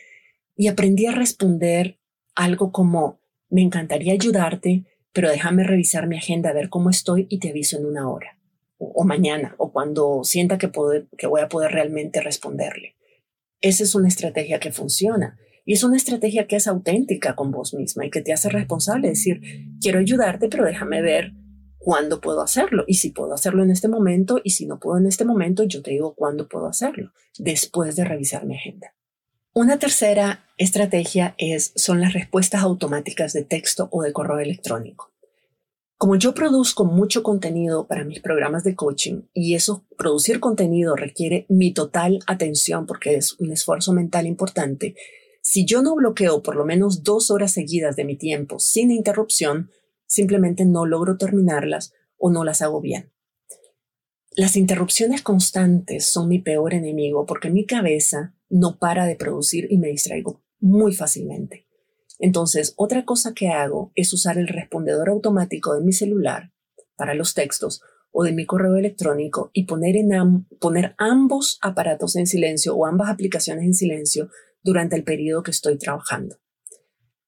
y 0.56 0.68
aprendí 0.68 1.06
a 1.06 1.12
responder 1.12 1.98
algo 2.34 2.72
como, 2.72 3.20
me 3.48 3.62
encantaría 3.62 4.12
ayudarte, 4.12 4.84
pero 5.12 5.30
déjame 5.30 5.64
revisar 5.64 6.06
mi 6.06 6.16
agenda 6.16 6.52
ver 6.52 6.68
cómo 6.68 6.90
estoy 6.90 7.26
y 7.28 7.38
te 7.38 7.50
aviso 7.50 7.76
en 7.78 7.86
una 7.86 8.08
hora, 8.10 8.38
o, 8.78 9.04
mañana, 9.04 9.54
o 9.58 9.72
cuando 9.72 10.24
sienta 10.24 10.58
que, 10.58 10.70
que 11.18 11.26
voy 11.26 11.40
a 11.40 11.48
poder 11.48 11.72
realmente 11.72 12.20
responderle. 12.20 12.96
Esa 13.60 13.84
es 13.84 13.94
una 13.94 14.08
estrategia 14.08 14.58
que 14.58 14.72
funciona. 14.72 15.38
Y 15.64 15.74
es 15.74 15.84
una 15.84 15.96
estrategia 15.96 16.48
que 16.48 16.56
es 16.56 16.66
auténtica 16.66 17.36
con 17.36 17.52
vos 17.52 17.72
misma 17.74 18.04
y 18.04 18.10
que 18.10 18.20
te 18.20 18.32
hace 18.32 18.48
responsable. 18.48 19.08
decir, 19.08 19.40
quiero 19.80 20.00
ayudarte, 20.00 20.48
pero 20.48 20.64
déjame 20.64 21.02
ver 21.02 21.32
cuándo 21.78 22.20
puedo 22.20 22.42
hacerlo. 22.42 22.84
Y 22.88 22.94
si 22.94 23.10
puedo 23.10 23.34
hacerlo 23.34 23.62
en 23.62 23.70
este 23.70 23.86
momento, 23.86 24.40
y 24.42 24.50
si 24.50 24.66
no 24.66 24.80
puedo 24.80 24.98
en 24.98 25.06
este 25.06 25.24
momento, 25.24 25.62
yo 25.62 25.82
te 25.82 25.92
digo 25.92 26.14
cuándo 26.14 26.48
puedo 26.48 26.66
hacerlo, 26.66 27.12
después 27.38 27.94
de 27.94 28.04
revisar 28.04 28.44
mi 28.44 28.56
agenda. 28.56 28.94
Una 29.54 29.78
tercera 29.78 30.46
estrategia 30.56 31.34
es, 31.36 31.74
son 31.76 32.00
las 32.00 32.14
respuestas 32.14 32.62
automáticas 32.62 33.34
de 33.34 33.44
texto 33.44 33.90
o 33.92 34.00
de 34.00 34.10
correo 34.10 34.38
electrónico. 34.38 35.12
Como 35.98 36.16
yo 36.16 36.32
produzco 36.32 36.86
mucho 36.86 37.22
contenido 37.22 37.86
para 37.86 38.02
mis 38.04 38.20
programas 38.20 38.64
de 38.64 38.74
coaching 38.74 39.24
y 39.34 39.54
eso, 39.54 39.84
producir 39.98 40.40
contenido 40.40 40.96
requiere 40.96 41.44
mi 41.50 41.74
total 41.74 42.20
atención 42.26 42.86
porque 42.86 43.16
es 43.16 43.38
un 43.40 43.52
esfuerzo 43.52 43.92
mental 43.92 44.26
importante, 44.26 44.94
si 45.42 45.66
yo 45.66 45.82
no 45.82 45.96
bloqueo 45.96 46.42
por 46.42 46.56
lo 46.56 46.64
menos 46.64 47.02
dos 47.02 47.30
horas 47.30 47.52
seguidas 47.52 47.94
de 47.94 48.06
mi 48.06 48.16
tiempo 48.16 48.58
sin 48.58 48.90
interrupción, 48.90 49.70
simplemente 50.06 50.64
no 50.64 50.86
logro 50.86 51.18
terminarlas 51.18 51.92
o 52.16 52.30
no 52.30 52.42
las 52.42 52.62
hago 52.62 52.80
bien. 52.80 53.12
Las 54.34 54.56
interrupciones 54.56 55.20
constantes 55.20 56.10
son 56.10 56.28
mi 56.28 56.38
peor 56.38 56.72
enemigo 56.72 57.26
porque 57.26 57.50
mi 57.50 57.66
cabeza 57.66 58.34
no 58.52 58.78
para 58.78 59.06
de 59.06 59.16
producir 59.16 59.66
y 59.70 59.78
me 59.78 59.88
distraigo 59.88 60.42
muy 60.60 60.94
fácilmente. 60.94 61.66
Entonces, 62.18 62.74
otra 62.76 63.04
cosa 63.04 63.32
que 63.32 63.48
hago 63.48 63.92
es 63.94 64.12
usar 64.12 64.36
el 64.36 64.46
respondedor 64.46 65.08
automático 65.08 65.74
de 65.74 65.80
mi 65.80 65.92
celular 65.92 66.52
para 66.94 67.14
los 67.14 67.32
textos 67.32 67.80
o 68.10 68.24
de 68.24 68.32
mi 68.32 68.44
correo 68.44 68.76
electrónico 68.76 69.50
y 69.54 69.64
poner, 69.64 69.96
en 69.96 70.46
poner 70.60 70.94
ambos 70.98 71.58
aparatos 71.62 72.14
en 72.16 72.26
silencio 72.26 72.76
o 72.76 72.84
ambas 72.84 73.08
aplicaciones 73.08 73.64
en 73.64 73.74
silencio 73.74 74.28
durante 74.62 74.96
el 74.96 75.02
periodo 75.02 75.42
que 75.42 75.50
estoy 75.50 75.78
trabajando. 75.78 76.36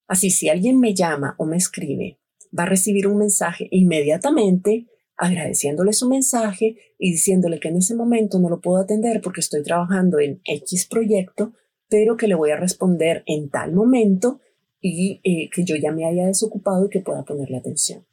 Así, 0.06 0.28
si 0.28 0.50
alguien 0.50 0.78
me 0.78 0.94
llama 0.94 1.34
o 1.38 1.46
me 1.46 1.56
escribe, 1.56 2.20
va 2.56 2.64
a 2.64 2.66
recibir 2.66 3.06
un 3.06 3.16
mensaje 3.16 3.68
inmediatamente 3.70 4.86
agradeciéndole 5.16 5.92
su 5.92 6.08
mensaje 6.08 6.76
y 6.98 7.12
diciéndole 7.12 7.60
que 7.60 7.68
en 7.68 7.76
ese 7.76 7.94
momento 7.94 8.38
no 8.38 8.48
lo 8.48 8.60
puedo 8.60 8.78
atender 8.78 9.20
porque 9.20 9.40
estoy 9.40 9.62
trabajando 9.62 10.18
en 10.18 10.40
X 10.44 10.86
proyecto, 10.86 11.52
pero 11.88 12.16
que 12.16 12.28
le 12.28 12.34
voy 12.34 12.50
a 12.50 12.56
responder 12.56 13.22
en 13.26 13.50
tal 13.50 13.72
momento 13.72 14.40
y 14.80 15.20
eh, 15.24 15.48
que 15.54 15.64
yo 15.64 15.76
ya 15.76 15.92
me 15.92 16.06
haya 16.06 16.26
desocupado 16.26 16.86
y 16.86 16.90
que 16.90 17.00
pueda 17.00 17.24
ponerle 17.24 17.56
atención. 17.56 18.04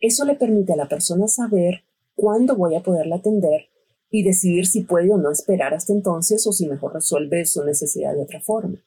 Eso 0.00 0.24
le 0.24 0.36
permite 0.36 0.72
a 0.72 0.76
la 0.76 0.88
persona 0.88 1.26
saber 1.26 1.82
cuándo 2.14 2.56
voy 2.56 2.76
a 2.76 2.82
poderla 2.82 3.16
atender 3.16 3.66
y 4.10 4.22
decidir 4.22 4.66
si 4.66 4.82
puede 4.82 5.12
o 5.12 5.18
no 5.18 5.30
esperar 5.30 5.74
hasta 5.74 5.92
entonces 5.92 6.46
o 6.46 6.52
si 6.52 6.66
mejor 6.66 6.94
resuelve 6.94 7.44
su 7.44 7.64
necesidad 7.64 8.14
de 8.14 8.22
otra 8.22 8.40
forma. 8.40 8.78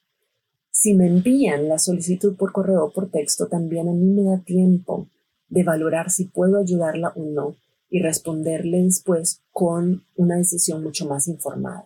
Si 0.72 0.96
me 0.96 1.06
envían 1.06 1.68
la 1.68 1.78
solicitud 1.78 2.36
por 2.38 2.54
correo 2.54 2.86
o 2.86 2.92
por 2.92 3.12
texto, 3.12 3.48
también 3.48 3.88
a 3.88 3.94
mí 3.94 4.06
me 4.06 4.24
da 4.24 4.42
tiempo 4.44 5.10
de 5.52 5.64
valorar 5.64 6.10
si 6.10 6.26
puedo 6.26 6.58
ayudarla 6.58 7.14
o 7.16 7.24
no 7.24 7.56
y 7.90 8.02
responderle 8.02 8.82
después 8.82 9.44
con 9.52 10.06
una 10.16 10.38
decisión 10.38 10.82
mucho 10.82 11.06
más 11.06 11.28
informada. 11.28 11.86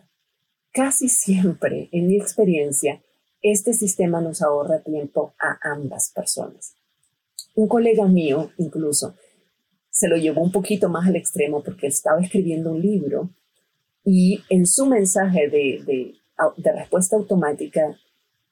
Casi 0.72 1.08
siempre, 1.08 1.88
en 1.92 2.06
mi 2.06 2.16
experiencia, 2.16 3.02
este 3.42 3.74
sistema 3.74 4.20
nos 4.20 4.40
ahorra 4.40 4.80
tiempo 4.80 5.34
a 5.38 5.58
ambas 5.72 6.12
personas. 6.14 6.76
Un 7.56 7.66
colega 7.66 8.06
mío, 8.06 8.50
incluso, 8.56 9.14
se 9.90 10.08
lo 10.08 10.16
llevó 10.16 10.42
un 10.42 10.52
poquito 10.52 10.88
más 10.88 11.08
al 11.08 11.16
extremo 11.16 11.62
porque 11.62 11.88
estaba 11.88 12.20
escribiendo 12.20 12.70
un 12.70 12.80
libro 12.80 13.30
y 14.04 14.42
en 14.48 14.66
su 14.66 14.86
mensaje 14.86 15.48
de, 15.48 15.82
de, 15.84 16.72
respuesta 16.72 17.16
automática 17.16 17.98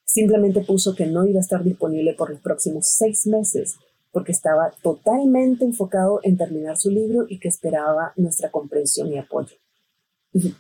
simplemente 0.05 0.63
puso 0.63 0.95
que 0.95 1.07
no 1.07 1.25
iba 1.27 1.39
a 1.39 1.43
estar 1.43 1.63
disponible 1.63 2.15
por 2.15 2.31
los 2.31 2.41
próximos 2.41 2.89
seis 2.89 3.27
meses 3.27 3.77
porque 4.15 4.33
estaba 4.33 4.71
totalmente 4.83 5.67
enfocado 5.67 6.21
en 6.23 6.39
terminar 6.39 6.79
su 6.79 6.91
libro 6.91 7.27
y 7.29 7.39
que 7.39 7.49
esperaba 7.49 8.15
nuestra 8.17 8.51
comprensión 8.51 9.13
y 9.13 9.19
apoyo. 9.19 9.55
Y 10.33 10.55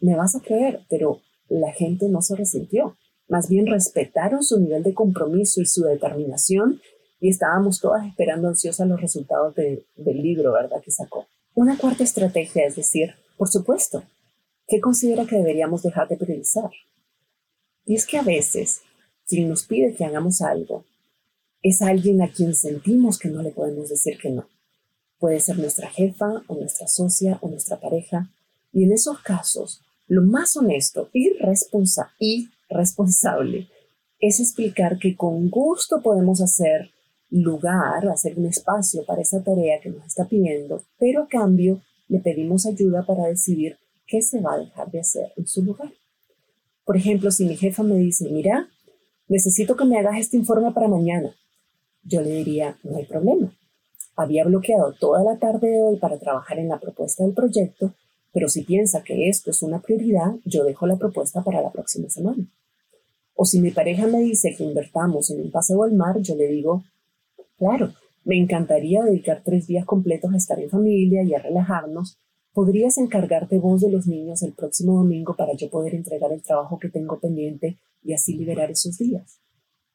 me 0.00 0.16
vas 0.16 0.34
a 0.34 0.40
creer, 0.40 0.80
pero 0.90 1.20
la 1.48 1.72
gente 1.72 2.08
no 2.08 2.20
se 2.20 2.34
resintió 2.34 2.96
más 3.28 3.48
bien 3.48 3.66
respetaron 3.66 4.42
su 4.42 4.60
nivel 4.60 4.82
de 4.82 4.94
compromiso 4.94 5.60
y 5.60 5.66
su 5.66 5.82
determinación 5.84 6.80
y 7.20 7.30
estábamos 7.30 7.80
todas 7.80 8.06
esperando 8.06 8.48
ansiosas 8.48 8.86
los 8.86 9.00
resultados 9.00 9.54
del 9.54 9.86
libro, 10.22 10.52
¿verdad? 10.52 10.82
Que 10.84 10.90
sacó. 10.90 11.26
Una 11.54 11.78
cuarta 11.78 12.04
estrategia 12.04 12.66
es 12.66 12.76
decir, 12.76 13.14
por 13.38 13.48
supuesto, 13.48 14.04
¿qué 14.66 14.80
considera 14.80 15.24
que 15.24 15.36
deberíamos 15.36 15.82
dejar 15.82 16.08
de 16.08 16.16
priorizar? 16.16 16.70
Y 17.86 17.94
es 17.94 18.06
que 18.06 18.18
a 18.18 18.22
veces, 18.22 18.82
quien 19.26 19.48
nos 19.48 19.64
pide 19.64 19.94
que 19.94 20.04
hagamos 20.04 20.42
algo, 20.42 20.84
es 21.64 21.80
alguien 21.80 22.20
a 22.20 22.30
quien 22.30 22.54
sentimos 22.54 23.18
que 23.18 23.30
no 23.30 23.42
le 23.42 23.50
podemos 23.50 23.88
decir 23.88 24.18
que 24.18 24.28
no. 24.28 24.46
Puede 25.18 25.40
ser 25.40 25.58
nuestra 25.58 25.88
jefa 25.90 26.42
o 26.46 26.56
nuestra 26.56 26.86
socia 26.86 27.38
o 27.40 27.48
nuestra 27.48 27.80
pareja. 27.80 28.30
Y 28.70 28.84
en 28.84 28.92
esos 28.92 29.18
casos, 29.20 29.80
lo 30.06 30.20
más 30.22 30.54
honesto 30.58 31.08
y, 31.14 31.32
responsable 32.68 33.68
es 34.20 34.40
explicar 34.40 34.98
que 34.98 35.16
con 35.16 35.48
gusto 35.48 36.02
podemos 36.02 36.42
hacer 36.42 36.90
lugar, 37.30 38.08
hacer 38.08 38.38
un 38.38 38.44
espacio 38.44 39.02
para 39.06 39.22
esa 39.22 39.42
tarea 39.42 39.80
que 39.80 39.88
nos 39.88 40.04
está 40.04 40.26
pidiendo, 40.26 40.82
pero 40.98 41.22
a 41.22 41.28
cambio 41.28 41.80
le 42.08 42.20
pedimos 42.20 42.66
ayuda 42.66 43.06
para 43.06 43.26
decidir 43.26 43.78
qué 44.06 44.20
se 44.20 44.42
va 44.42 44.52
a 44.54 44.58
dejar 44.58 44.90
de 44.90 45.00
hacer 45.00 45.32
en 45.38 45.46
su 45.46 45.62
lugar. 45.62 45.90
Por 46.84 46.98
ejemplo, 46.98 47.30
si 47.30 47.46
mi 47.46 47.56
jefa 47.56 47.82
me 47.82 47.96
dice, 47.96 48.28
mira, 48.28 48.68
necesito 49.28 49.76
que 49.76 49.86
me 49.86 49.98
hagas 49.98 50.18
este 50.18 50.36
informe 50.36 50.70
para 50.72 50.88
mañana, 50.88 51.34
yo 52.04 52.20
le 52.20 52.30
diría, 52.30 52.78
no 52.82 52.96
hay 52.96 53.04
problema. 53.04 53.52
Había 54.16 54.44
bloqueado 54.44 54.92
toda 54.92 55.22
la 55.24 55.38
tarde 55.38 55.68
de 55.68 55.82
hoy 55.82 55.96
para 55.96 56.18
trabajar 56.18 56.58
en 56.58 56.68
la 56.68 56.78
propuesta 56.78 57.24
del 57.24 57.34
proyecto, 57.34 57.94
pero 58.32 58.48
si 58.48 58.62
piensa 58.62 59.02
que 59.02 59.28
esto 59.28 59.50
es 59.50 59.62
una 59.62 59.80
prioridad, 59.80 60.34
yo 60.44 60.64
dejo 60.64 60.86
la 60.86 60.96
propuesta 60.96 61.42
para 61.42 61.62
la 61.62 61.70
próxima 61.70 62.08
semana. 62.08 62.44
O 63.34 63.44
si 63.44 63.60
mi 63.60 63.70
pareja 63.70 64.06
me 64.06 64.20
dice 64.20 64.54
que 64.56 64.64
invertamos 64.64 65.30
en 65.30 65.40
un 65.40 65.50
paseo 65.50 65.82
al 65.82 65.92
mar, 65.92 66.20
yo 66.20 66.36
le 66.36 66.48
digo, 66.48 66.84
claro, 67.58 67.92
me 68.24 68.38
encantaría 68.38 69.02
dedicar 69.02 69.42
tres 69.44 69.66
días 69.66 69.84
completos 69.84 70.32
a 70.32 70.36
estar 70.36 70.58
en 70.60 70.70
familia 70.70 71.22
y 71.22 71.34
a 71.34 71.40
relajarnos. 71.40 72.16
¿Podrías 72.52 72.98
encargarte 72.98 73.58
vos 73.58 73.80
de 73.80 73.90
los 73.90 74.06
niños 74.06 74.42
el 74.42 74.52
próximo 74.52 74.96
domingo 74.96 75.34
para 75.34 75.54
yo 75.54 75.68
poder 75.68 75.94
entregar 75.94 76.32
el 76.32 76.42
trabajo 76.42 76.78
que 76.78 76.88
tengo 76.88 77.18
pendiente 77.18 77.78
y 78.04 78.12
así 78.12 78.36
liberar 78.36 78.70
esos 78.70 78.98
días. 78.98 79.40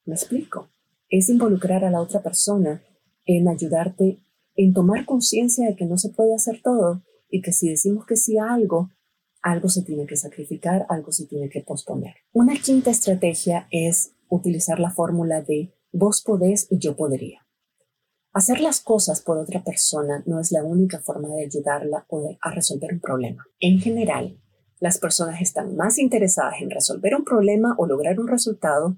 ¿Me 0.06 0.15
explico? 0.15 0.67
Es 1.10 1.30
involucrar 1.30 1.84
a 1.84 1.91
la 1.91 2.02
otra 2.02 2.22
persona 2.22 2.84
en 3.26 3.48
ayudarte 3.48 4.19
en 4.56 4.74
tomar 4.74 5.06
conciencia 5.06 5.67
de 5.67 5.76
que 5.76 5.86
no 5.86 5.98
se 5.98 6.10
puede 6.10 6.36
hacer 6.36 6.62
todo 6.62 7.04
y 7.30 7.41
que 7.41 7.54
si 7.54 7.69
decimos 7.69 8.06
que 8.06 8.17
sí 8.17 8.38
a 8.38 8.54
algo, 8.54 8.89
algo 9.41 9.69
se 9.69 9.84
tiene 9.84 10.06
que 10.06 10.17
sacrificar, 10.17 10.86
algo 10.89 11.12
se 11.12 11.28
tiene 11.28 11.50
que 11.50 11.62
posponer. 11.62 12.15
Una 12.34 12.56
quinta 12.56 12.91
estrategia 12.91 13.67
es 13.72 14.12
utilizar 14.28 14.80
la 14.80 14.91
fórmula 14.91 15.41
de 15.41 15.74
vos 15.91 16.22
podés 16.22 16.67
y 16.69 16.80
yo 16.80 16.95
podría. 16.95 17.45
Hacer 18.34 18.60
las 18.60 18.82
cosas 18.82 19.22
por 19.22 19.38
otra 19.38 19.63
persona 19.63 20.24
no 20.26 20.39
es 20.39 20.52
la 20.52 20.63
única 20.63 21.00
forma 21.00 21.30
de 21.30 21.45
ayudarla 21.45 22.06
a 22.41 22.52
resolver 22.52 22.93
un 22.93 23.00
problema. 23.00 23.45
En 23.60 23.80
general, 23.80 24.39
las 24.80 24.98
personas 24.98 25.41
están 25.41 25.76
más 25.76 25.98
interesadas 25.98 26.56
en 26.62 26.69
resolver 26.69 27.15
un 27.15 27.24
problema 27.24 27.76
o 27.78 27.88
lograr 27.88 28.19
un 28.19 28.28
resultado 28.28 28.98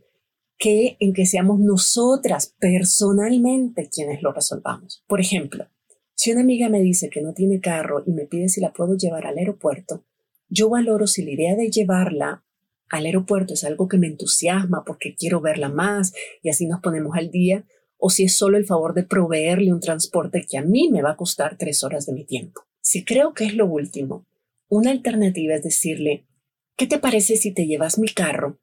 que 0.61 0.95
en 0.99 1.13
que 1.13 1.25
seamos 1.25 1.59
nosotras 1.59 2.55
personalmente 2.59 3.89
quienes 3.91 4.21
lo 4.21 4.31
resolvamos. 4.31 5.03
Por 5.07 5.19
ejemplo, 5.19 5.67
si 6.13 6.31
una 6.31 6.41
amiga 6.41 6.69
me 6.69 6.83
dice 6.83 7.09
que 7.09 7.23
no 7.23 7.33
tiene 7.33 7.59
carro 7.59 8.03
y 8.05 8.11
me 8.11 8.27
pide 8.27 8.47
si 8.47 8.61
la 8.61 8.71
puedo 8.71 8.95
llevar 8.95 9.25
al 9.25 9.39
aeropuerto, 9.39 10.05
yo 10.49 10.69
valoro 10.69 11.07
si 11.07 11.25
la 11.25 11.31
idea 11.31 11.55
de 11.55 11.71
llevarla 11.71 12.45
al 12.89 13.07
aeropuerto 13.07 13.55
es 13.55 13.63
algo 13.63 13.87
que 13.87 13.97
me 13.97 14.05
entusiasma 14.05 14.83
porque 14.85 15.15
quiero 15.15 15.41
verla 15.41 15.69
más 15.69 16.13
y 16.43 16.49
así 16.49 16.67
nos 16.67 16.79
ponemos 16.79 17.17
al 17.17 17.31
día, 17.31 17.65
o 17.97 18.11
si 18.11 18.25
es 18.25 18.37
solo 18.37 18.57
el 18.57 18.67
favor 18.67 18.93
de 18.93 19.01
proveerle 19.01 19.73
un 19.73 19.79
transporte 19.79 20.45
que 20.47 20.59
a 20.59 20.63
mí 20.63 20.89
me 20.91 21.01
va 21.01 21.13
a 21.13 21.17
costar 21.17 21.57
tres 21.57 21.83
horas 21.83 22.05
de 22.05 22.13
mi 22.13 22.23
tiempo. 22.23 22.61
Si 22.81 23.03
creo 23.03 23.33
que 23.33 23.45
es 23.45 23.55
lo 23.55 23.65
último, 23.65 24.27
una 24.69 24.91
alternativa 24.91 25.55
es 25.55 25.63
decirle, 25.63 26.27
¿qué 26.75 26.85
te 26.85 26.99
parece 26.99 27.35
si 27.35 27.51
te 27.51 27.65
llevas 27.65 27.97
mi 27.97 28.09
carro 28.09 28.59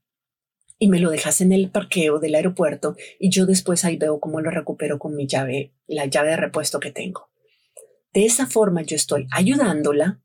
y 0.78 0.88
me 0.88 1.00
lo 1.00 1.10
dejas 1.10 1.40
en 1.40 1.52
el 1.52 1.70
parqueo 1.70 2.18
del 2.18 2.34
aeropuerto 2.34 2.96
y 3.18 3.30
yo 3.30 3.46
después 3.46 3.84
ahí 3.84 3.96
veo 3.96 4.20
cómo 4.20 4.40
lo 4.40 4.50
recupero 4.50 4.98
con 4.98 5.14
mi 5.14 5.26
llave, 5.26 5.72
la 5.86 6.06
llave 6.06 6.30
de 6.30 6.36
repuesto 6.36 6.80
que 6.80 6.92
tengo? 6.92 7.30
De 8.12 8.24
esa 8.24 8.46
forma 8.46 8.82
yo 8.82 8.96
estoy 8.96 9.26
ayudándola 9.30 10.20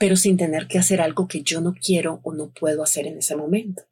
pero 0.00 0.16
sin 0.16 0.38
tener 0.38 0.66
que 0.66 0.78
hacer 0.78 1.02
algo 1.02 1.28
que 1.28 1.42
yo 1.42 1.60
no 1.60 1.74
quiero 1.74 2.20
o 2.22 2.32
no 2.32 2.54
puedo 2.58 2.82
hacer 2.82 3.06
en 3.06 3.18
ese 3.18 3.36
momento. 3.36 3.82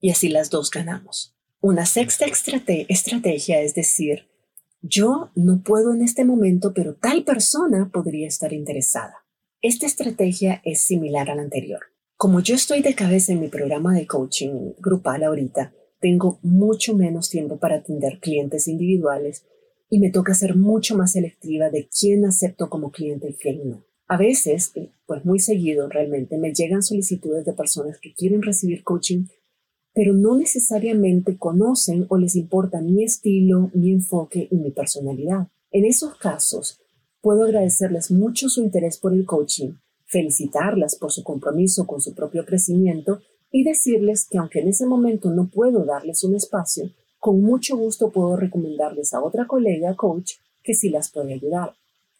Y 0.00 0.10
así 0.10 0.28
las 0.28 0.48
dos 0.48 0.70
ganamos. 0.70 1.34
Una 1.60 1.86
sexta 1.86 2.24
estrategia 2.24 3.60
es 3.60 3.74
decir, 3.74 4.28
yo 4.80 5.32
no 5.34 5.64
puedo 5.64 5.92
en 5.92 6.02
este 6.02 6.24
momento, 6.24 6.72
pero 6.72 6.94
tal 6.94 7.24
persona 7.24 7.90
podría 7.92 8.28
estar 8.28 8.52
interesada. 8.52 9.26
Esta 9.60 9.86
estrategia 9.86 10.62
es 10.64 10.82
similar 10.82 11.30
a 11.30 11.34
la 11.34 11.42
anterior. 11.42 11.80
Como 12.18 12.40
yo 12.40 12.54
estoy 12.54 12.80
de 12.80 12.94
cabeza 12.94 13.32
en 13.32 13.40
mi 13.40 13.48
programa 13.48 13.94
de 13.94 14.06
coaching 14.06 14.72
grupal 14.78 15.22
ahorita, 15.22 15.74
tengo 16.00 16.38
mucho 16.40 16.96
menos 16.96 17.28
tiempo 17.28 17.58
para 17.58 17.76
atender 17.76 18.20
clientes 18.20 18.68
individuales 18.68 19.44
y 19.90 19.98
me 19.98 20.10
toca 20.10 20.32
ser 20.32 20.56
mucho 20.56 20.96
más 20.96 21.12
selectiva 21.12 21.68
de 21.68 21.86
quién 21.88 22.24
acepto 22.24 22.70
como 22.70 22.90
cliente 22.90 23.28
y 23.28 23.34
quién 23.34 23.68
no. 23.68 23.84
A 24.08 24.16
veces, 24.16 24.72
pues 25.04 25.26
muy 25.26 25.40
seguido 25.40 25.90
realmente, 25.90 26.38
me 26.38 26.54
llegan 26.54 26.82
solicitudes 26.82 27.44
de 27.44 27.52
personas 27.52 27.98
que 28.00 28.14
quieren 28.14 28.40
recibir 28.40 28.82
coaching, 28.82 29.26
pero 29.92 30.14
no 30.14 30.38
necesariamente 30.38 31.36
conocen 31.36 32.06
o 32.08 32.16
les 32.16 32.34
importa 32.34 32.80
mi 32.80 33.04
estilo, 33.04 33.70
mi 33.74 33.90
enfoque 33.90 34.48
y 34.50 34.56
mi 34.56 34.70
personalidad. 34.70 35.48
En 35.70 35.84
esos 35.84 36.14
casos, 36.16 36.80
puedo 37.20 37.44
agradecerles 37.44 38.10
mucho 38.10 38.48
su 38.48 38.62
interés 38.62 38.96
por 38.96 39.12
el 39.12 39.26
coaching, 39.26 39.74
felicitarlas 40.06 40.96
por 40.96 41.12
su 41.12 41.22
compromiso 41.22 41.86
con 41.86 42.00
su 42.00 42.14
propio 42.14 42.44
crecimiento 42.44 43.20
y 43.50 43.64
decirles 43.64 44.26
que 44.28 44.38
aunque 44.38 44.60
en 44.60 44.68
ese 44.68 44.86
momento 44.86 45.30
no 45.30 45.48
puedo 45.48 45.84
darles 45.84 46.24
un 46.24 46.34
espacio, 46.34 46.90
con 47.18 47.40
mucho 47.42 47.76
gusto 47.76 48.10
puedo 48.10 48.36
recomendarles 48.36 49.14
a 49.14 49.22
otra 49.22 49.46
colega 49.46 49.94
coach 49.96 50.34
que 50.62 50.74
sí 50.74 50.88
las 50.88 51.10
puede 51.10 51.34
ayudar. 51.34 51.74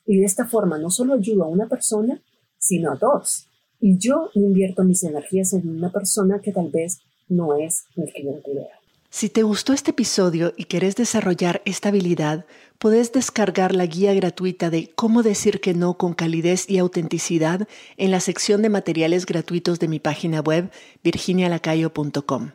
Y 0.04 0.18
de 0.18 0.24
esta 0.24 0.46
forma 0.46 0.78
no 0.78 0.90
solo 0.90 1.14
ayudo 1.14 1.44
a 1.44 1.48
una 1.48 1.68
persona, 1.68 2.22
sino 2.58 2.92
a 2.92 2.96
dos. 2.96 3.48
Y 3.80 3.98
yo 3.98 4.30
invierto 4.34 4.84
mis 4.84 5.04
energías 5.04 5.52
en 5.52 5.68
una 5.68 5.92
persona 5.92 6.40
que 6.40 6.52
tal 6.52 6.70
vez 6.70 7.00
no 7.28 7.56
es 7.56 7.84
mi 7.96 8.10
cliente 8.10 8.50
ideal. 8.50 8.85
Si 9.10 9.28
te 9.28 9.42
gustó 9.42 9.72
este 9.72 9.92
episodio 9.92 10.52
y 10.56 10.64
querés 10.64 10.96
desarrollar 10.96 11.62
esta 11.64 11.88
habilidad, 11.88 12.44
puedes 12.78 13.12
descargar 13.12 13.74
la 13.74 13.86
guía 13.86 14.12
gratuita 14.14 14.68
de 14.68 14.90
cómo 14.94 15.22
decir 15.22 15.60
que 15.60 15.74
no 15.74 15.96
con 15.96 16.12
calidez 16.12 16.68
y 16.68 16.78
autenticidad 16.78 17.68
en 17.96 18.10
la 18.10 18.20
sección 18.20 18.62
de 18.62 18.68
materiales 18.68 19.24
gratuitos 19.24 19.78
de 19.78 19.88
mi 19.88 20.00
página 20.00 20.40
web 20.40 20.70
virginialacayo.com. 21.04 22.50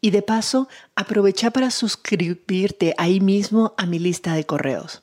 Y 0.00 0.10
de 0.10 0.22
paso, 0.22 0.68
aprovecha 0.96 1.50
para 1.50 1.70
suscribirte 1.70 2.94
ahí 2.96 3.20
mismo 3.20 3.74
a 3.76 3.84
mi 3.84 3.98
lista 3.98 4.34
de 4.34 4.44
correos. 4.44 5.02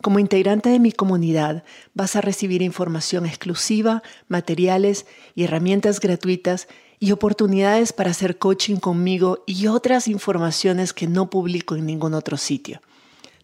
Como 0.00 0.18
integrante 0.18 0.68
de 0.70 0.78
mi 0.80 0.92
comunidad 0.92 1.64
vas 1.94 2.16
a 2.16 2.20
recibir 2.20 2.62
información 2.62 3.26
exclusiva, 3.26 4.02
materiales 4.28 5.06
y 5.34 5.44
herramientas 5.44 6.00
gratuitas 6.00 6.68
y 7.02 7.10
oportunidades 7.10 7.92
para 7.92 8.12
hacer 8.12 8.38
coaching 8.38 8.76
conmigo 8.76 9.42
y 9.44 9.66
otras 9.66 10.06
informaciones 10.06 10.92
que 10.92 11.08
no 11.08 11.30
publico 11.30 11.74
en 11.74 11.84
ningún 11.84 12.14
otro 12.14 12.36
sitio. 12.36 12.80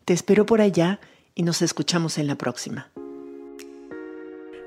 Te 0.04 0.12
espero 0.12 0.46
por 0.46 0.60
allá 0.60 1.00
y 1.34 1.42
nos 1.42 1.60
escuchamos 1.60 2.18
en 2.18 2.28
la 2.28 2.36
próxima. 2.36 2.88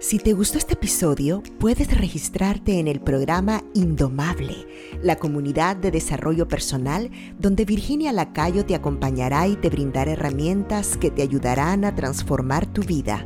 Si 0.01 0.19
te 0.19 0.33
gustó 0.33 0.57
este 0.57 0.73
episodio, 0.73 1.41
puedes 1.57 1.97
registrarte 1.97 2.79
en 2.79 2.89
el 2.89 2.99
programa 2.99 3.63
Indomable, 3.73 4.67
la 5.01 5.15
comunidad 5.15 5.77
de 5.77 5.91
desarrollo 5.91 6.49
personal 6.49 7.11
donde 7.39 7.63
Virginia 7.63 8.11
Lacayo 8.11 8.65
te 8.65 8.75
acompañará 8.75 9.47
y 9.47 9.55
te 9.55 9.69
brindará 9.69 10.11
herramientas 10.11 10.97
que 10.97 11.11
te 11.11 11.21
ayudarán 11.21 11.85
a 11.85 11.95
transformar 11.95 12.65
tu 12.65 12.81
vida. 12.81 13.25